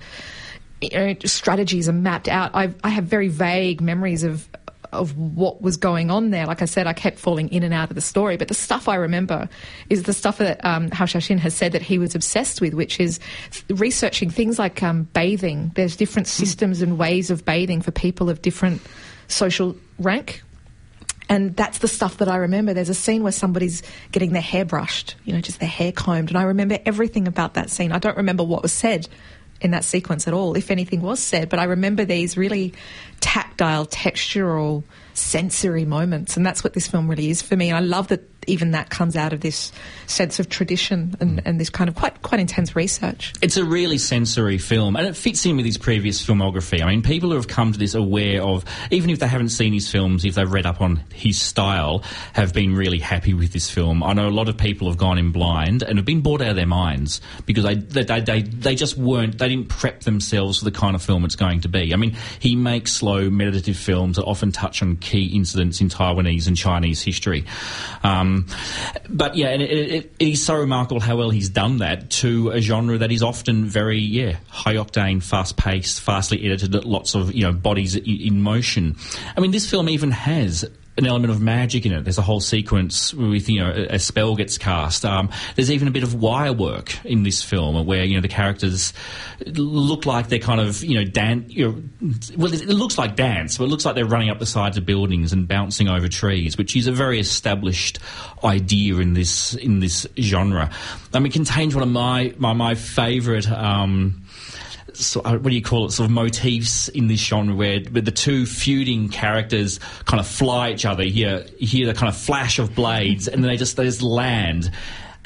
[0.82, 2.52] you know, strategies are mapped out.
[2.54, 4.48] I've, I have very vague memories of
[4.94, 6.46] of what was going on there.
[6.46, 8.88] Like I said, I kept falling in and out of the story, but the stuff
[8.88, 9.50] I remember
[9.90, 13.00] is the stuff that um, Hou Hsiao-hsien has said that he was obsessed with, which
[13.00, 13.20] is
[13.70, 15.72] researching things like um, bathing.
[15.76, 18.82] There's different systems and ways of bathing for people of different
[19.28, 20.44] social rank.
[21.30, 22.74] And that's the stuff that I remember.
[22.74, 26.30] There's a scene where somebody's getting their hair brushed, you know, just their hair combed.
[26.30, 27.92] And I remember everything about that scene.
[27.92, 29.10] I don't remember what was said
[29.60, 32.74] in that sequence at all, if anything was said, but I remember these really
[33.20, 36.38] tactile, textural, sensory moments.
[36.38, 37.70] And that's what this film really is for me.
[37.70, 39.72] And I love that even that comes out of this
[40.08, 43.34] sense of tradition and, and this kind of quite quite intense research.
[43.42, 46.82] It's a really sensory film, and it fits in with his previous filmography.
[46.82, 49.74] I mean, people who have come to this aware of, even if they haven't seen
[49.74, 53.70] his films, if they've read up on his style, have been really happy with this
[53.70, 54.04] film.
[54.04, 56.50] I know a lot of people have gone in blind and have been bored out
[56.50, 60.66] of their minds because they they, they, they just weren't, they didn't prep themselves for
[60.66, 61.94] the kind of film it's going to be.
[61.94, 66.48] I mean, he makes slow, meditative films that often touch on key incidents in Taiwanese
[66.48, 67.46] and Chinese history.
[68.04, 68.37] Um,
[69.10, 72.50] but yeah, and it, it, it is so remarkable how well he's done that to
[72.52, 77.34] a genre that is often very, yeah, high octane, fast paced, fastly edited, lots of,
[77.34, 78.96] you know, bodies in motion.
[79.36, 80.66] I mean, this film even has
[80.98, 82.04] an element of magic in it.
[82.04, 85.06] There's a whole sequence with you know a, spell gets cast.
[85.06, 88.28] Um, there's even a bit of wire work in this film where you know the
[88.28, 88.94] characters
[89.46, 91.54] look like they're kind of you know dance.
[91.54, 94.46] You know, well, it looks like dance, but it looks like they're running up the
[94.46, 98.00] sides of buildings and bouncing over trees, which is a very established
[98.44, 100.72] idea in this in this genre.
[101.14, 103.50] I mean, it contains one of my my, my favourite.
[103.50, 104.24] Um,
[105.14, 108.46] what do you call it, sort of motifs in this genre where, where the two
[108.46, 111.04] feuding characters kind of fly each other.
[111.04, 113.86] You hear, you hear the kind of flash of blades and then they just, they
[113.86, 114.72] just land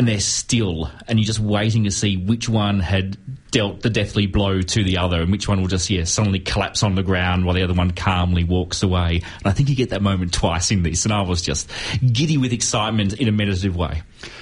[0.02, 3.18] and they're still, and you're just waiting to see which one had
[3.52, 6.82] dealt the deathly blow to the other, and which one will just yeah suddenly collapse
[6.82, 9.18] on the ground while the other one calmly walks away.
[9.18, 12.38] And I think you get that moment twice in this, and I was just giddy
[12.38, 14.02] with excitement in a meditative way.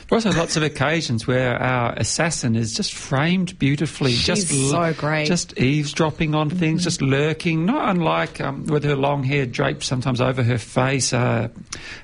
[0.10, 4.70] There are also lots of occasions where our assassin is just framed beautifully, She's just
[4.72, 6.86] so great, just eavesdropping on things, mm-hmm.
[6.86, 11.50] just lurking, not unlike um, with her long hair draped sometimes over her face, uh,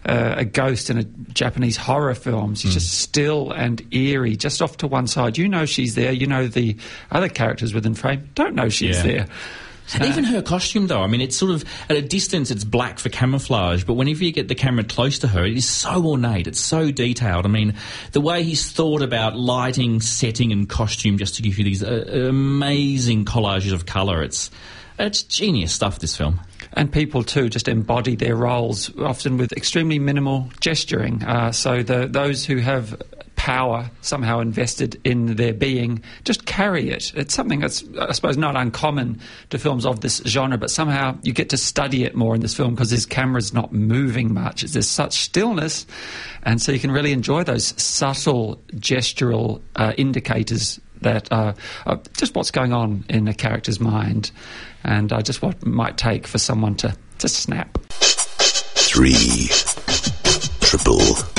[0.05, 2.53] uh, a ghost in a Japanese horror film.
[2.53, 2.73] She's mm.
[2.75, 5.39] just still and eerie, just off to one side.
[5.39, 6.11] You know she's there.
[6.11, 6.77] You know the
[7.09, 9.03] other characters within frame don't know she's yeah.
[9.03, 9.27] there.
[10.03, 13.09] Even her costume, though, I mean, it's sort of at a distance, it's black for
[13.09, 16.59] camouflage, but whenever you get the camera close to her, it is so ornate, it's
[16.59, 17.45] so detailed.
[17.45, 17.75] I mean,
[18.11, 22.27] the way he's thought about lighting, setting, and costume just to give you these uh,
[22.29, 24.49] amazing collages of colour, it's
[24.97, 25.99] it's genius stuff.
[25.99, 26.39] This film
[26.73, 31.23] and people too just embody their roles often with extremely minimal gesturing.
[31.23, 33.01] Uh, so the, those who have
[33.45, 37.13] power somehow invested in their being just carry it.
[37.15, 39.19] It's something that's, I suppose, not uncommon
[39.51, 42.55] to films of this genre, but somehow you get to study it more in this
[42.55, 44.63] film because his camera's not moving much.
[44.63, 45.85] There's such stillness,
[46.41, 51.53] and so you can really enjoy those subtle gestural uh, indicators that are,
[51.85, 54.31] are, just what's going on in a character's mind
[54.83, 57.77] and uh, just what might take for someone to, to snap.
[57.91, 59.49] Three.
[60.61, 61.34] Triple.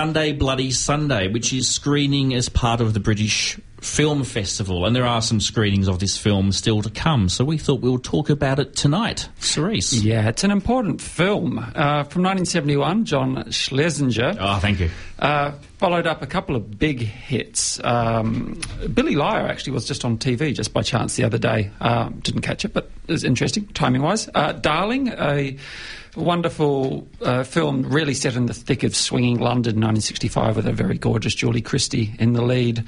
[0.00, 5.04] Sunday Bloody Sunday, which is screening as part of the British Film Festival, and there
[5.04, 7.28] are some screenings of this film still to come.
[7.28, 9.28] So we thought we'll talk about it tonight.
[9.40, 10.02] Cerise.
[10.02, 13.04] Yeah, it's an important film uh, from 1971.
[13.04, 14.38] John Schlesinger.
[14.40, 14.88] Oh, thank you.
[15.18, 17.78] Uh, followed up a couple of big hits.
[17.84, 18.58] Um,
[18.94, 21.72] Billy Liar actually was just on TV just by chance the other day.
[21.78, 24.30] Uh, didn't catch it, but it was interesting timing wise.
[24.34, 25.58] Uh, Darling, a
[26.16, 30.98] wonderful uh, film, really set in the thick of swinging London, 1965, with a very
[30.98, 32.84] gorgeous Julie Christie in the lead.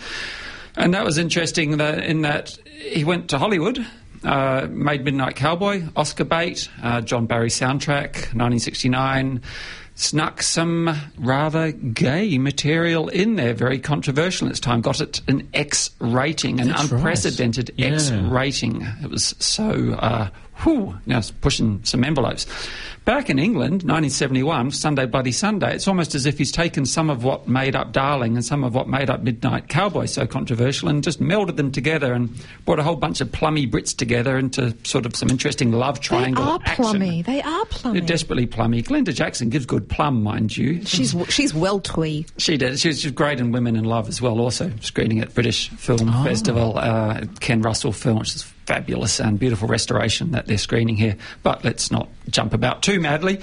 [0.76, 3.86] And that was interesting that in that he went to Hollywood,
[4.24, 9.42] uh, made Midnight Cowboy, Oscar bait, uh, John Barry soundtrack, 1969.
[9.94, 14.80] Snuck some rather gay material in there, very controversial at its time.
[14.80, 17.92] Got it an X rating, an That's unprecedented right.
[17.92, 18.86] X rating.
[19.02, 20.30] It was so, uh,
[20.62, 22.46] whew, now pushing some envelopes.
[23.04, 27.24] Back in England, 1971, Sunday Bloody Sunday, it's almost as if he's taken some of
[27.24, 31.02] what made up Darling and some of what made up Midnight Cowboy so controversial and
[31.02, 32.30] just melded them together and
[32.64, 36.44] brought a whole bunch of plummy Brits together into sort of some interesting love triangle.
[36.44, 36.84] They are action.
[36.84, 37.22] plummy.
[37.22, 37.98] They are plummy.
[37.98, 38.84] They're desperately plummy.
[38.84, 40.84] Glenda Jackson gives good plum, mind you.
[40.84, 42.24] She's she's well twee.
[42.38, 42.78] She did.
[42.78, 44.38] She was, she was great in Women in Love as well.
[44.38, 46.22] Also screening at British Film oh.
[46.22, 51.16] Festival, uh, Ken Russell film, which is fabulous and beautiful restoration that they're screening here.
[51.42, 53.40] But let's not jump about too madly.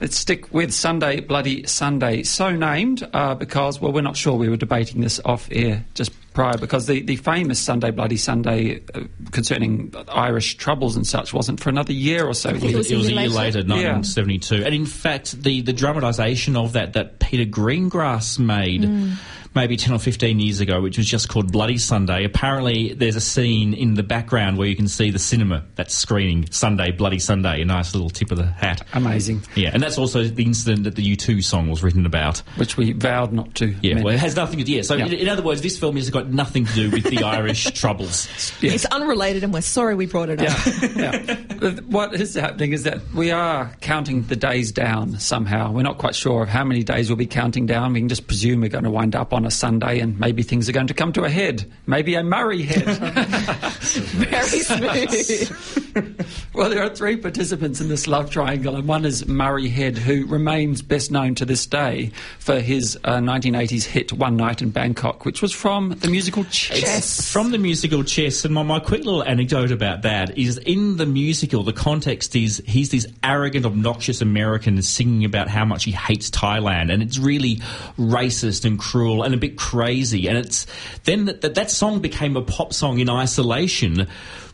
[0.00, 2.22] Let's stick with Sunday Bloody Sunday.
[2.22, 4.36] So named uh, because, well, we're not sure.
[4.36, 8.80] We were debating this off air just prior because the, the famous Sunday Bloody Sunday
[8.94, 12.50] uh, concerning Irish troubles and such wasn't for another year or so.
[12.50, 14.56] It was, it was a year later, 1972.
[14.56, 14.66] Yeah.
[14.66, 18.82] And in fact, the, the dramatisation of that that Peter Greengrass made.
[18.82, 19.16] Mm
[19.54, 22.24] maybe 10 or 15 years ago, which was just called Bloody Sunday.
[22.24, 26.50] Apparently, there's a scene in the background where you can see the cinema that's screening
[26.50, 28.82] Sunday, Bloody Sunday, a nice little tip of the hat.
[28.94, 29.42] Amazing.
[29.54, 32.38] Yeah, and that's also the incident that the U2 song was written about.
[32.56, 33.74] Which we vowed not to.
[33.82, 34.72] Yeah, well, it has nothing to do.
[34.72, 37.04] Yeah, so in, in, other words, this film has got got nothing to do with
[37.04, 38.28] the Irish troubles.
[38.62, 40.96] It's unrelated, and we're sorry we brought it up.
[40.96, 41.80] yeah.
[41.86, 45.72] What is happening is that we are counting the days down somehow.
[45.72, 47.92] We're not quite sure of how many days we'll be counting down.
[47.92, 50.68] We can just presume we're going to wind up on a Sunday and maybe things
[50.68, 51.70] are going to come to a head.
[51.86, 52.84] Maybe a Murray head.
[53.82, 56.26] Very smooth.
[56.54, 60.26] well, there are three participants in this love triangle, and one is Murray Head, who
[60.26, 65.24] remains best known to this day for his uh, 1980s hit One Night in Bangkok,
[65.24, 66.98] which was from the musical Chess.
[66.98, 70.96] It's from the musical Chess, and my, my quick little anecdote about that is in
[70.96, 75.92] the musical, the context is he's this arrogant, obnoxious American singing about how much he
[75.92, 77.56] hates Thailand, and it's really
[77.98, 80.26] racist and cruel and a bit crazy.
[80.28, 80.66] And it's
[81.04, 84.06] then that that, that song became a pop song in isolation.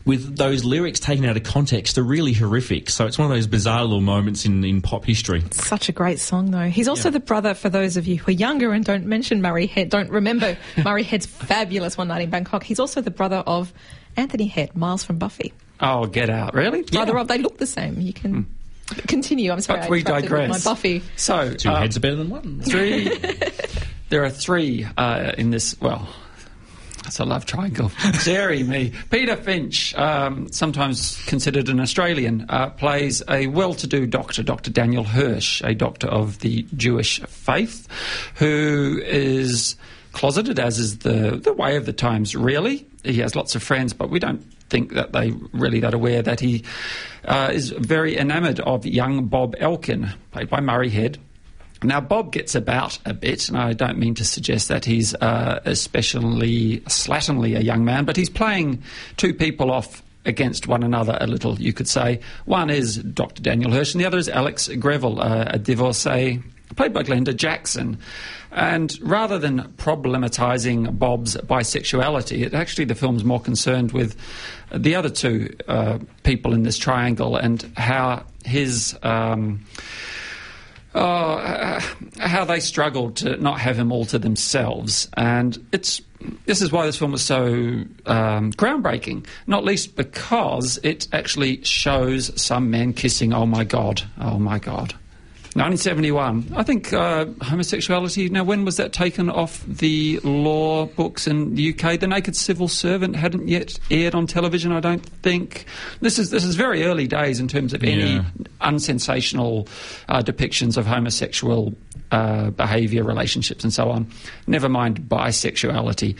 [0.05, 2.89] With those lyrics taken out of context, are really horrific.
[2.89, 5.43] So it's one of those bizarre little moments in, in pop history.
[5.51, 6.69] Such a great song, though.
[6.69, 7.13] He's also Yeah.
[7.13, 10.09] the brother, for those of you who are younger and don't mention Murray Head, don't
[10.09, 12.63] remember Murray Head's fabulous One Night in Bangkok.
[12.63, 13.71] He's also the brother of
[14.15, 15.53] Anthony Head, Giles from Buffy.
[15.81, 16.53] Oh, get out.
[16.55, 16.81] Really?
[16.83, 17.99] Brother of, they look the same.
[18.01, 18.47] You can
[19.07, 19.51] continue.
[19.51, 20.65] I'm sorry, But we interrupted digress.
[20.65, 21.03] My Buffy.
[21.17, 22.61] So, Two uh, heads are better than one.
[22.61, 23.09] three.
[24.09, 25.79] there are three uh, in this.
[25.79, 26.07] Well,
[27.03, 27.91] that's a love triangle.
[28.23, 28.93] Dairy me.
[29.09, 34.69] Peter Finch, um, sometimes considered an Australian, uh, plays a well-to-do doctor, Dr.
[34.69, 37.87] Daniel Hirsch, a doctor of the Jewish faith,
[38.35, 39.75] who is
[40.11, 42.35] closeted, as is the the way of the times.
[42.35, 46.21] Really, he has lots of friends, but we don't think that they really that aware
[46.21, 46.63] that he
[47.25, 51.17] uh, is very enamoured of young Bob Elkin, played by Murray Head.
[51.81, 55.61] Now, Bob gets about a bit, and I don't mean to suggest that he's uh,
[55.63, 58.83] especially slatternly a young man, but he's playing
[59.15, 62.19] two people off against one another a little, you could say.
[62.45, 63.41] One is Dr.
[63.41, 66.41] Daniel Hirsch, and the other is Alex Greville, uh, a divorcee
[66.75, 67.97] played by Glenda Jackson.
[68.51, 74.15] And rather than problematizing Bob's bisexuality, it actually the film's more concerned with
[74.71, 78.97] the other two uh, people in this triangle and how his.
[79.03, 79.65] Um,
[80.95, 81.81] oh, uh,
[82.19, 85.09] how they struggled to not have him all to themselves.
[85.15, 86.01] And it's
[86.45, 87.45] this is why this film was so
[88.05, 93.33] um, groundbreaking, not least because it actually shows some men kissing.
[93.33, 94.03] Oh my God!
[94.19, 94.93] Oh my God!
[95.55, 96.53] 1971.
[96.55, 98.29] I think uh, homosexuality.
[98.29, 101.99] Now, when was that taken off the law books in the UK?
[101.99, 104.71] The Naked Civil Servant hadn't yet aired on television.
[104.71, 105.65] I don't think.
[106.01, 108.23] This is this is very early days in terms of any Yeah.
[108.61, 109.67] unsensational
[110.07, 111.73] uh, depictions of homosexual
[112.11, 114.07] uh, behaviour, relationships, and so on.
[114.47, 116.15] Never mind bisexuality.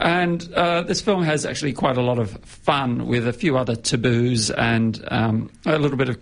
[0.00, 3.76] And uh, this film has actually quite a lot of fun with a few other
[3.76, 6.18] taboos and um, a little bit of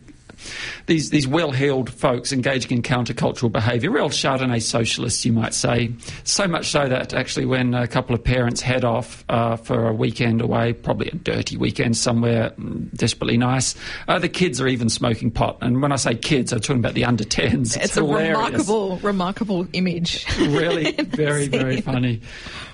[0.86, 5.92] these these well-heeled folks engaging in countercultural behaviour, real Chardonnay socialists, you might say.
[6.24, 9.92] So much so that actually, when a couple of parents head off uh, for a
[9.92, 13.74] weekend away, probably a dirty weekend somewhere mm, desperately nice,
[14.08, 15.58] uh, the kids are even smoking pot.
[15.60, 17.76] And when I say kids, I'm talking about the under tens.
[17.76, 20.26] It's, a remarkable, remarkable image.
[20.38, 22.20] really very very funny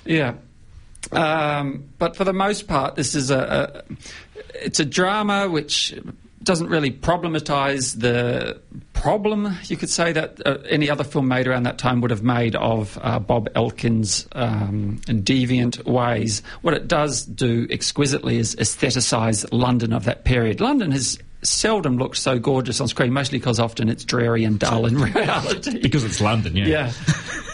[0.05, 0.35] yeah
[1.13, 3.95] um, but for the most part this is a, a
[4.65, 5.95] it's a drama which
[6.43, 8.61] doesn't really problematize the
[8.93, 12.23] problem you could say that uh, any other film made around that time would have
[12.23, 16.43] made of uh, Bob Elkin's um, deviant ways.
[16.63, 20.61] What it does do exquisitely is aestheticize London of that period.
[20.61, 24.87] London has seldom looked so gorgeous on screen mostly because often it's dreary and dull
[24.87, 25.81] in reality.
[25.81, 26.67] Because it's London, yeah.
[26.67, 26.93] yeah,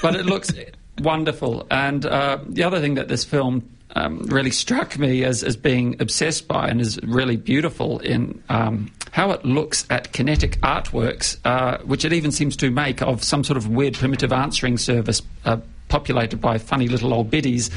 [0.02, 0.50] but it looks
[1.00, 1.66] wonderful.
[1.70, 6.00] And uh, the other thing that this film um, really struck me as, as being
[6.00, 11.78] obsessed by and is really beautiful in um, how it looks at kinetic artworks, uh,
[11.84, 15.22] which it even seems to make of some sort of weird primitive answering service.
[15.44, 17.70] Uh, Populated by funny little old biddies,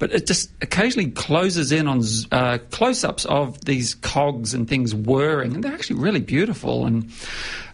[0.00, 5.54] but it just occasionally closes in on uh, close-ups of these cogs and things whirring,
[5.54, 7.10] and they're actually really beautiful and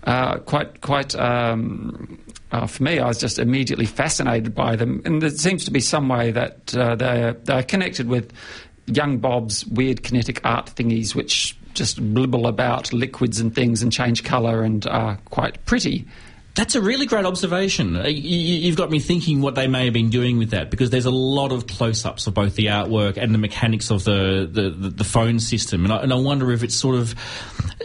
[0.05, 5.03] uh, quite quite um, uh, for me, I was just immediately fascinated by them.
[5.05, 8.33] And there seems to be some way that uh, they're, they're connected with
[8.87, 14.25] young Bob's weird kinetic art thingies, which just blibble about liquids and things and change
[14.25, 16.07] colour and are quite pretty.
[16.59, 17.95] That's a really great observation.
[17.97, 21.05] Uh, You've got me thinking what they may have been doing with that because there's
[21.05, 25.05] a lot of close-ups of both the artwork and the mechanics of the, the, the,
[25.05, 27.15] phone system, and I, and I wonder if it's sort of,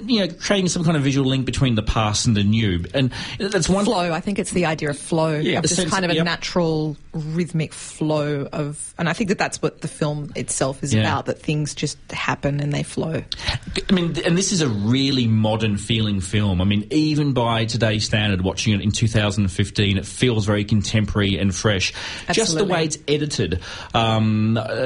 [0.03, 2.83] you know, creating some kind of visual link between the past and the new.
[2.95, 4.11] And that's one flow.
[4.11, 6.25] I think it's the idea of flow, Yeah, of just sense- kind of a yep.
[6.25, 11.01] natural rhythmic flow of, and I think that that's what the film itself is Yeah.
[11.01, 11.27] about.
[11.27, 13.23] That things just happen and they flow.
[13.87, 16.59] I mean, and this is a really modern feeling film.
[16.59, 21.37] I mean, even by today's standard, watching watching it in 2015, it feels very contemporary
[21.37, 21.93] and fresh.
[22.31, 23.59] Just the way it's edited,
[23.93, 24.83] um, uh,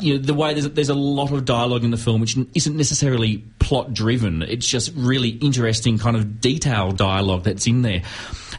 [0.00, 2.76] you know, the way there's, there's a lot of dialogue in the film which isn't
[2.76, 4.42] necessarily plot driven.
[4.42, 8.02] It's just really interesting, kind of detailed dialogue that's in there.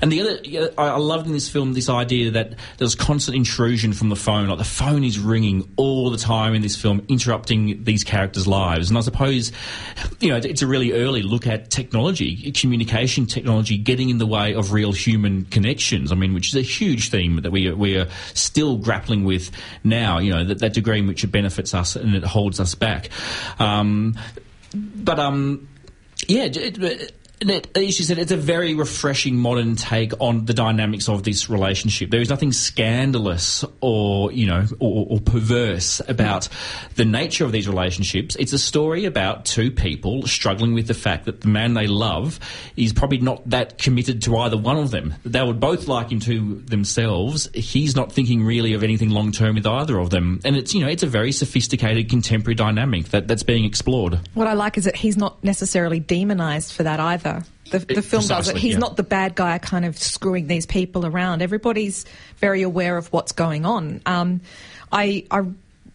[0.02, 4.08] And the other, I loved in this film this idea that there's constant intrusion from
[4.08, 4.48] the phone.
[4.48, 8.88] Like the phone is ringing all the time in this film, interrupting these characters' lives.
[8.88, 9.52] And I suppose,
[10.22, 14.54] you know, it's a really early look at technology, communication technology, getting in the way
[14.54, 16.14] of real human connections.
[16.14, 19.52] I mean, which is a huge theme that we are, we are still grappling with
[19.84, 20.20] now.
[20.20, 23.10] You know, that, that degree in which it benefits us and it holds us back.
[23.60, 24.16] Um,
[24.74, 25.68] but um,
[26.28, 27.12] yeah, it, it,
[27.50, 31.50] it, as you said, it's a very refreshing modern take on the dynamics of this
[31.50, 32.12] relationship.
[32.12, 36.48] There is nothing scandalous or you know or, or perverse about
[36.96, 38.36] the nature of these relationships.
[38.40, 42.40] It's a story about two people struggling with the fact that the man they love
[42.76, 45.16] is probably not that committed to either one of them.
[45.24, 47.50] They would both like him to themselves.
[47.54, 50.82] He's not thinking really of anything long term with either of them, and it's you
[50.82, 54.20] know it's a very sophisticated contemporary dynamic that, that's being explored.
[54.36, 57.31] What I like is that he's not necessarily demonized for that either.
[57.72, 58.58] The, the film does it.
[58.58, 58.80] He's yeah.
[58.80, 61.42] not the bad guy kind of screwing these people around.
[61.42, 62.06] Everybody's
[62.38, 64.02] very aware of what's going on.
[64.06, 64.42] Um,
[64.92, 65.44] I, I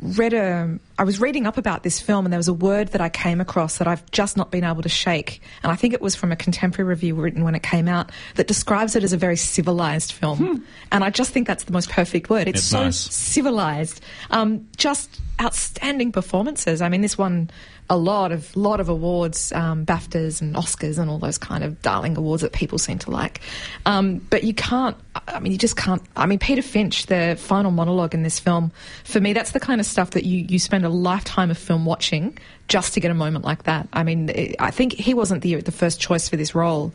[0.01, 0.78] read a.
[0.99, 3.40] I was reading up about this film, and there was a word that I came
[3.40, 5.42] across that I've just not been able to shake.
[5.62, 8.47] And I think it was from a contemporary review written when it came out that
[8.47, 10.64] describes it as a very civilized film.
[10.90, 12.49] And I just think that's the most perfect word.
[12.49, 12.97] It's It's so nice.
[12.97, 14.01] civilized.
[14.30, 16.80] Um, just outstanding performances.
[16.80, 17.51] I mean, this won
[17.88, 21.80] a lot of lot of awards, um, BAFTAs and Oscars and all those kind of
[21.82, 23.40] darling awards that people seem to like.
[23.84, 24.97] Um, but you can't.
[25.28, 26.03] I mean, you just can't.
[26.16, 28.72] I mean, Peter Finch, the final monologue in this film,
[29.05, 31.84] for me, that's the kind of stuff that you you spend a lifetime of film
[31.84, 33.89] watching just to get a moment like that.
[33.93, 36.93] I mean, I think he wasn't the the first choice for this role,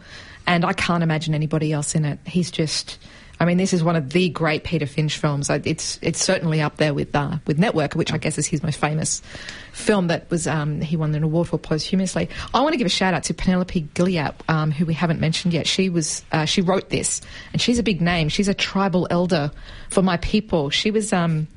[0.47, 2.19] and I can't imagine anybody else in it.
[2.25, 2.97] He's just.
[3.39, 5.49] I mean, this is one of the great Peter Finch films.
[5.49, 8.77] It's it's certainly up there with uh, with Network, which I guess is his most
[8.77, 9.23] famous
[9.71, 10.07] film.
[10.07, 12.29] That was um, he won an award for posthumously.
[12.53, 15.55] I want to give a shout out to Penelope Gilliatt, um, who we haven't mentioned
[15.55, 15.65] yet.
[15.65, 17.19] She was uh, she wrote this,
[17.51, 18.29] and she's a big name.
[18.29, 19.51] She's a tribal elder
[19.89, 20.69] for my people.
[20.69, 21.11] She was.
[21.11, 21.47] Um,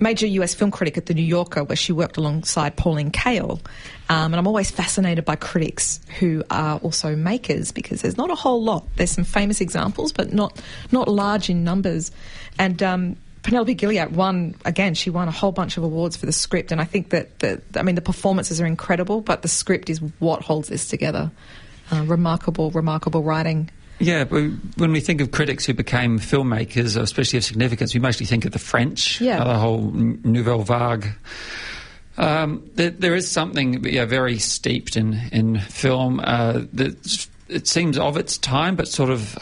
[0.00, 3.60] major US film critic at The New Yorker, where she worked alongside Pauline Kael.
[4.08, 8.34] Um, and I'm always fascinated by critics who are also makers because there's not a
[8.34, 8.86] whole lot.
[8.96, 10.60] There's some famous examples, but not
[10.92, 12.10] not large in numbers.
[12.58, 14.94] And um, Penelope Gilliatt won again.
[14.94, 17.60] She won a whole bunch of awards for the script, and I think that the
[17.76, 21.30] I mean the performances are incredible, but the script is what holds this together.
[21.90, 23.70] Uh, remarkable, remarkable writing.
[24.00, 24.44] Yeah, but
[24.76, 28.52] when we think of critics who became filmmakers, especially of significance, we mostly think of
[28.52, 29.40] the French, Yeah.
[29.42, 31.08] uh, the whole Nouvelle Vague.
[32.16, 37.98] Um, there, there is something yeah, very steeped in, in film uh, that it seems
[37.98, 39.36] of its time, but sort of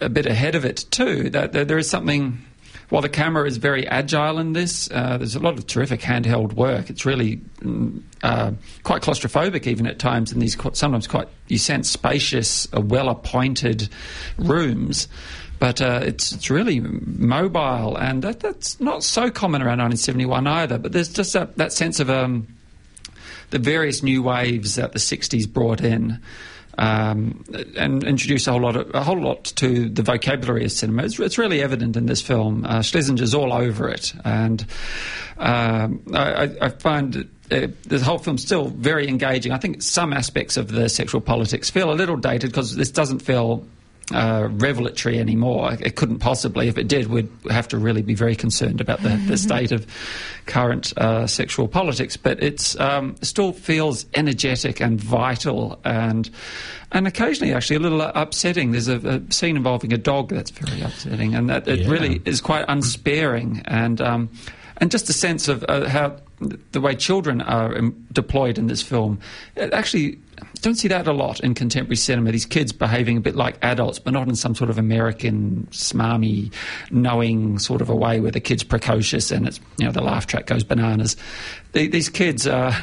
[0.00, 1.30] a bit ahead of it too.
[1.30, 2.44] That, that there is something.
[2.90, 6.54] While the camera is very agile in this, uh, there's a lot of terrific handheld
[6.54, 6.90] work.
[6.90, 11.56] It's really mm, uh, quite claustrophobic, even at times, in these qu- sometimes quite, you
[11.56, 13.88] sense, spacious, uh, well appointed
[14.38, 15.06] rooms.
[15.60, 20.78] But uh, it's, it's really mobile, and that, that's not so common around 1971 either.
[20.78, 22.48] But there's just that, that sense of um,
[23.50, 26.20] the various new waves that the 60s brought in
[26.80, 27.44] um,
[27.76, 31.04] and introduce a whole lot of, a whole lot to the vocabulary of cinema.
[31.04, 32.64] It's, it's really evident in this film.
[32.64, 34.64] Uh, Schlesinger's all over it, and
[35.38, 37.28] um, I, I- find.
[37.52, 39.50] Uh, the whole film's still very engaging.
[39.50, 43.18] I think some aspects of the sexual politics feel a little dated because this doesn't
[43.18, 43.66] feel
[44.12, 45.74] uh, revelatory anymore.
[45.80, 46.68] It couldn't possibly.
[46.68, 49.86] If it did, we'd have to really be very concerned about the, the state of
[50.46, 52.16] current uh, sexual politics.
[52.16, 56.28] But it's um, still feels energetic and vital, and
[56.92, 58.72] and occasionally actually a little uh, upsetting.
[58.72, 61.90] There's a, a scene involving a dog that's very upsetting, and that it Yeah.
[61.90, 64.00] really is quite unsparing and.
[64.00, 64.28] Um,
[64.80, 66.16] and just a sense of uh, how
[66.72, 69.20] the way children are um, deployed in this film.
[69.56, 70.18] It actually,
[70.62, 72.32] don't see that a lot in contemporary cinema.
[72.32, 76.52] These kids behaving a bit like adults, but not in some sort of American smarmy,
[76.90, 80.26] knowing sort of a way where the kid's precocious and it's you know the laugh
[80.26, 81.16] track goes bananas.
[81.72, 82.74] The, these kids are.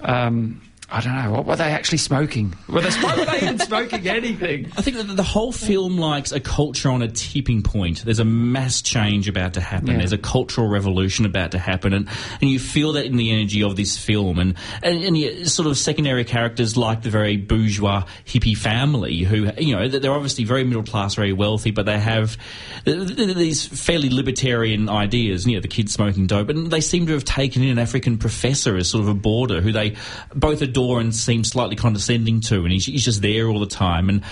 [0.00, 0.60] Um,
[0.92, 1.30] I don't know.
[1.30, 2.54] What were they actually smoking?
[2.68, 4.70] Were they, sm- were they even smoking anything?
[4.76, 8.04] I think that the whole film likes a culture on a tipping point.
[8.04, 9.88] There's a mass change about to happen.
[9.88, 9.98] Yeah.
[9.98, 12.08] There's a cultural revolution about to happen, and,
[12.42, 14.38] and you feel that in the energy of this film.
[14.38, 19.50] And and, and you, sort of secondary characters like the very bourgeois hippie family, who
[19.56, 22.36] you know they're obviously very middle class, very wealthy, but they have
[22.84, 25.46] th- th- these fairly libertarian ideas.
[25.46, 28.18] You know, the kids smoking dope, and they seem to have taken in an African
[28.18, 29.96] professor as sort of a border, who they
[30.34, 33.66] both adore door and seems slightly condescending to, and he's, he's just there all the
[33.66, 34.08] time.
[34.08, 34.22] And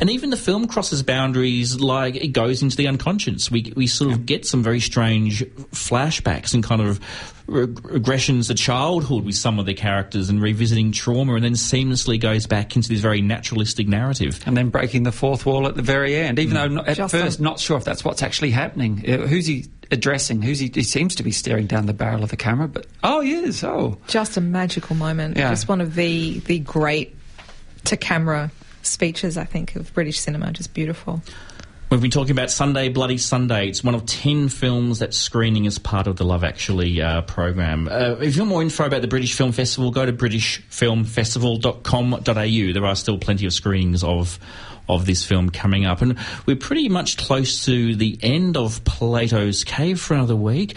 [0.00, 3.50] and even the film crosses boundaries, like it goes into the unconscious.
[3.50, 7.00] We we sort of get some very strange flashbacks and kind of
[7.48, 12.46] regressions to childhood with some of the characters and revisiting trauma, and then seamlessly goes
[12.46, 14.42] back into this very naturalistic narrative.
[14.46, 17.12] and then breaking the fourth wall at the very end, even though not, at Just
[17.14, 19.02] first a- not sure if that's what's actually happening.
[19.08, 20.42] Uh, who's he addressing?
[20.42, 20.70] Who's he?
[20.72, 23.64] He seems to be staring down the barrel of the camera, but oh, he is.
[23.64, 25.36] Oh, Just a magical moment.
[25.36, 25.50] Yeah.
[25.50, 27.16] Just one of the the great
[27.84, 28.50] to camera
[28.82, 30.52] speeches I think of British cinema.
[30.52, 31.22] Just beautiful.
[31.90, 33.66] We've been talking about Sunday Bloody Sunday.
[33.68, 37.88] It's one of 10 films that's screening as part of the Love Actually uh, program.
[37.90, 42.72] Uh, if you want more info about the British Film Festival, go to britishfilmfestival.com.au.
[42.74, 44.38] There are still plenty of screenings of
[44.86, 46.02] of this film coming up.
[46.02, 50.76] And we're pretty much close to the end of Plato's Cave for another week.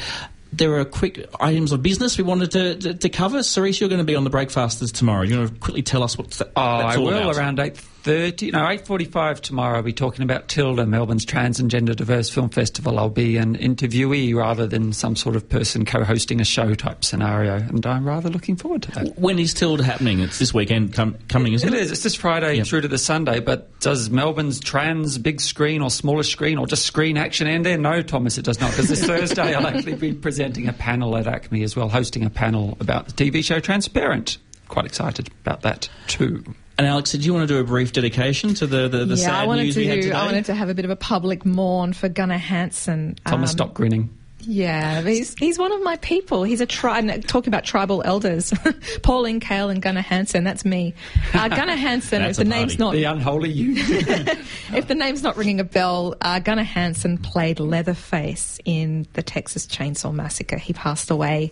[0.53, 3.41] There are quick items of business we wanted to, to, to cover.
[3.41, 5.22] Cerise, you're going to be on the Breakfasters tomorrow.
[5.24, 7.38] You want to quickly tell us what that, Oh, that's I all will about?
[7.38, 8.52] around eight thirty.
[8.52, 9.78] No, eight forty-five tomorrow.
[9.78, 12.99] I'll be talking about Tilde, Melbourne's trans and gender diverse film festival.
[12.99, 17.56] I'll be an interviewee rather than some sort of person co-hosting a show type scenario,
[17.56, 19.18] and I'm rather looking forward to that.
[19.20, 20.20] When is Tilde happening?
[20.20, 21.82] It's this weekend com- coming, isn't It it?
[21.82, 21.91] is.
[21.91, 22.68] It's this Friday Yep.
[22.68, 23.39] through to the Sunday.
[23.39, 27.78] But does Melbourne's trans big screen or smaller screen or just screen action end there?
[27.78, 28.72] No, Thomas, it does not.
[28.72, 32.30] Because this Thursday I'll actually be presenting a panel at ACMI as well, hosting a
[32.30, 34.38] panel about the TV show Transparent.
[34.68, 36.43] Quite excited about that too.
[36.78, 39.26] And Alex, did you want to do a brief dedication to the, the, the yeah,
[39.26, 40.13] sad I wanted news to we had today?
[40.15, 43.17] I wanted to have a bit of a public mourn for Gunnar Hansen.
[43.26, 44.09] Thomas, Um, stop grinning.
[44.43, 46.43] Yeah, he's he's one of my people.
[46.43, 48.51] He's a tri- talking about tribal elders,
[49.03, 50.43] Pauline Kael and Gunnar Hansen.
[50.43, 50.95] That's me.
[51.32, 52.24] Uh, Gunnar Hansen.
[52.32, 53.86] If the name's not The unholy union.
[54.74, 59.67] if the name's not ringing a bell, uh, Gunnar Hansen played Leatherface in the Texas
[59.67, 60.57] Chainsaw Massacre.
[60.57, 61.51] He passed away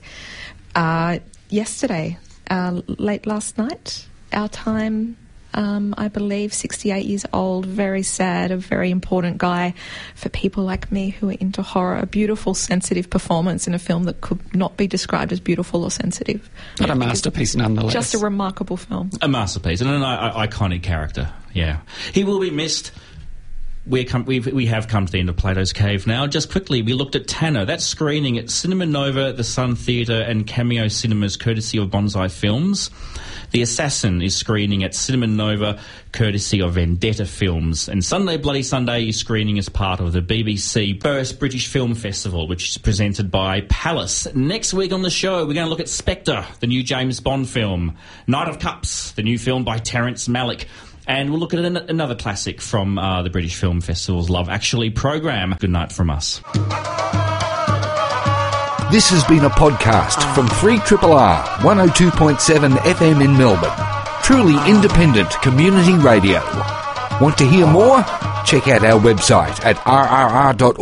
[0.73, 2.17] uh, yesterday,
[2.49, 5.17] uh, late last night, our time.
[5.51, 9.73] Um, I believe 68 years old, very sad, a very important guy
[10.13, 11.97] for people like me who are into horror.
[11.97, 15.89] A beautiful, sensitive performance in a film that could not be described as beautiful or
[15.89, 16.47] sensitive.
[16.77, 17.93] but a masterpiece nonetheless.
[17.93, 19.09] Just a remarkable film.
[19.23, 21.29] a masterpiece and an I- I- iconic character.
[21.51, 21.79] Yeah,
[22.13, 22.91] he will be missed.
[23.89, 26.27] We're com- we've, we have come to the end of Plato's Cave now.
[26.27, 27.65] Just quickly, we looked at Tanna.
[27.65, 32.91] That's screening at Cinema Nova, the Sun Theatre, and Cameo Cinemas, courtesy of Bonsai Films.
[33.49, 35.79] The Assassin is screening at Cinema Nova,
[36.11, 37.89] courtesy of Vendetta Films.
[37.89, 42.47] And Sunday Bloody Sunday is screening as part of the BBC First British Film Festival,
[42.47, 44.31] which is presented by Palace.
[44.35, 47.49] Next week on the show, we're going to look at Spectre, the new James Bond
[47.49, 50.65] film, Knight of Cups, the new film by Terrence Malick.
[51.09, 54.91] And we'll look at an- another classic from uh, the British Film Festival's Love Actually
[54.91, 55.55] program.
[55.59, 56.39] Good night from us.
[58.91, 63.71] This has been a podcast from 3RRR 102.7 FM in Melbourne.
[64.23, 66.41] Truly independent community radio.
[67.19, 68.03] Want to hear more?
[68.45, 70.75] Check out our website at rrr.org.au.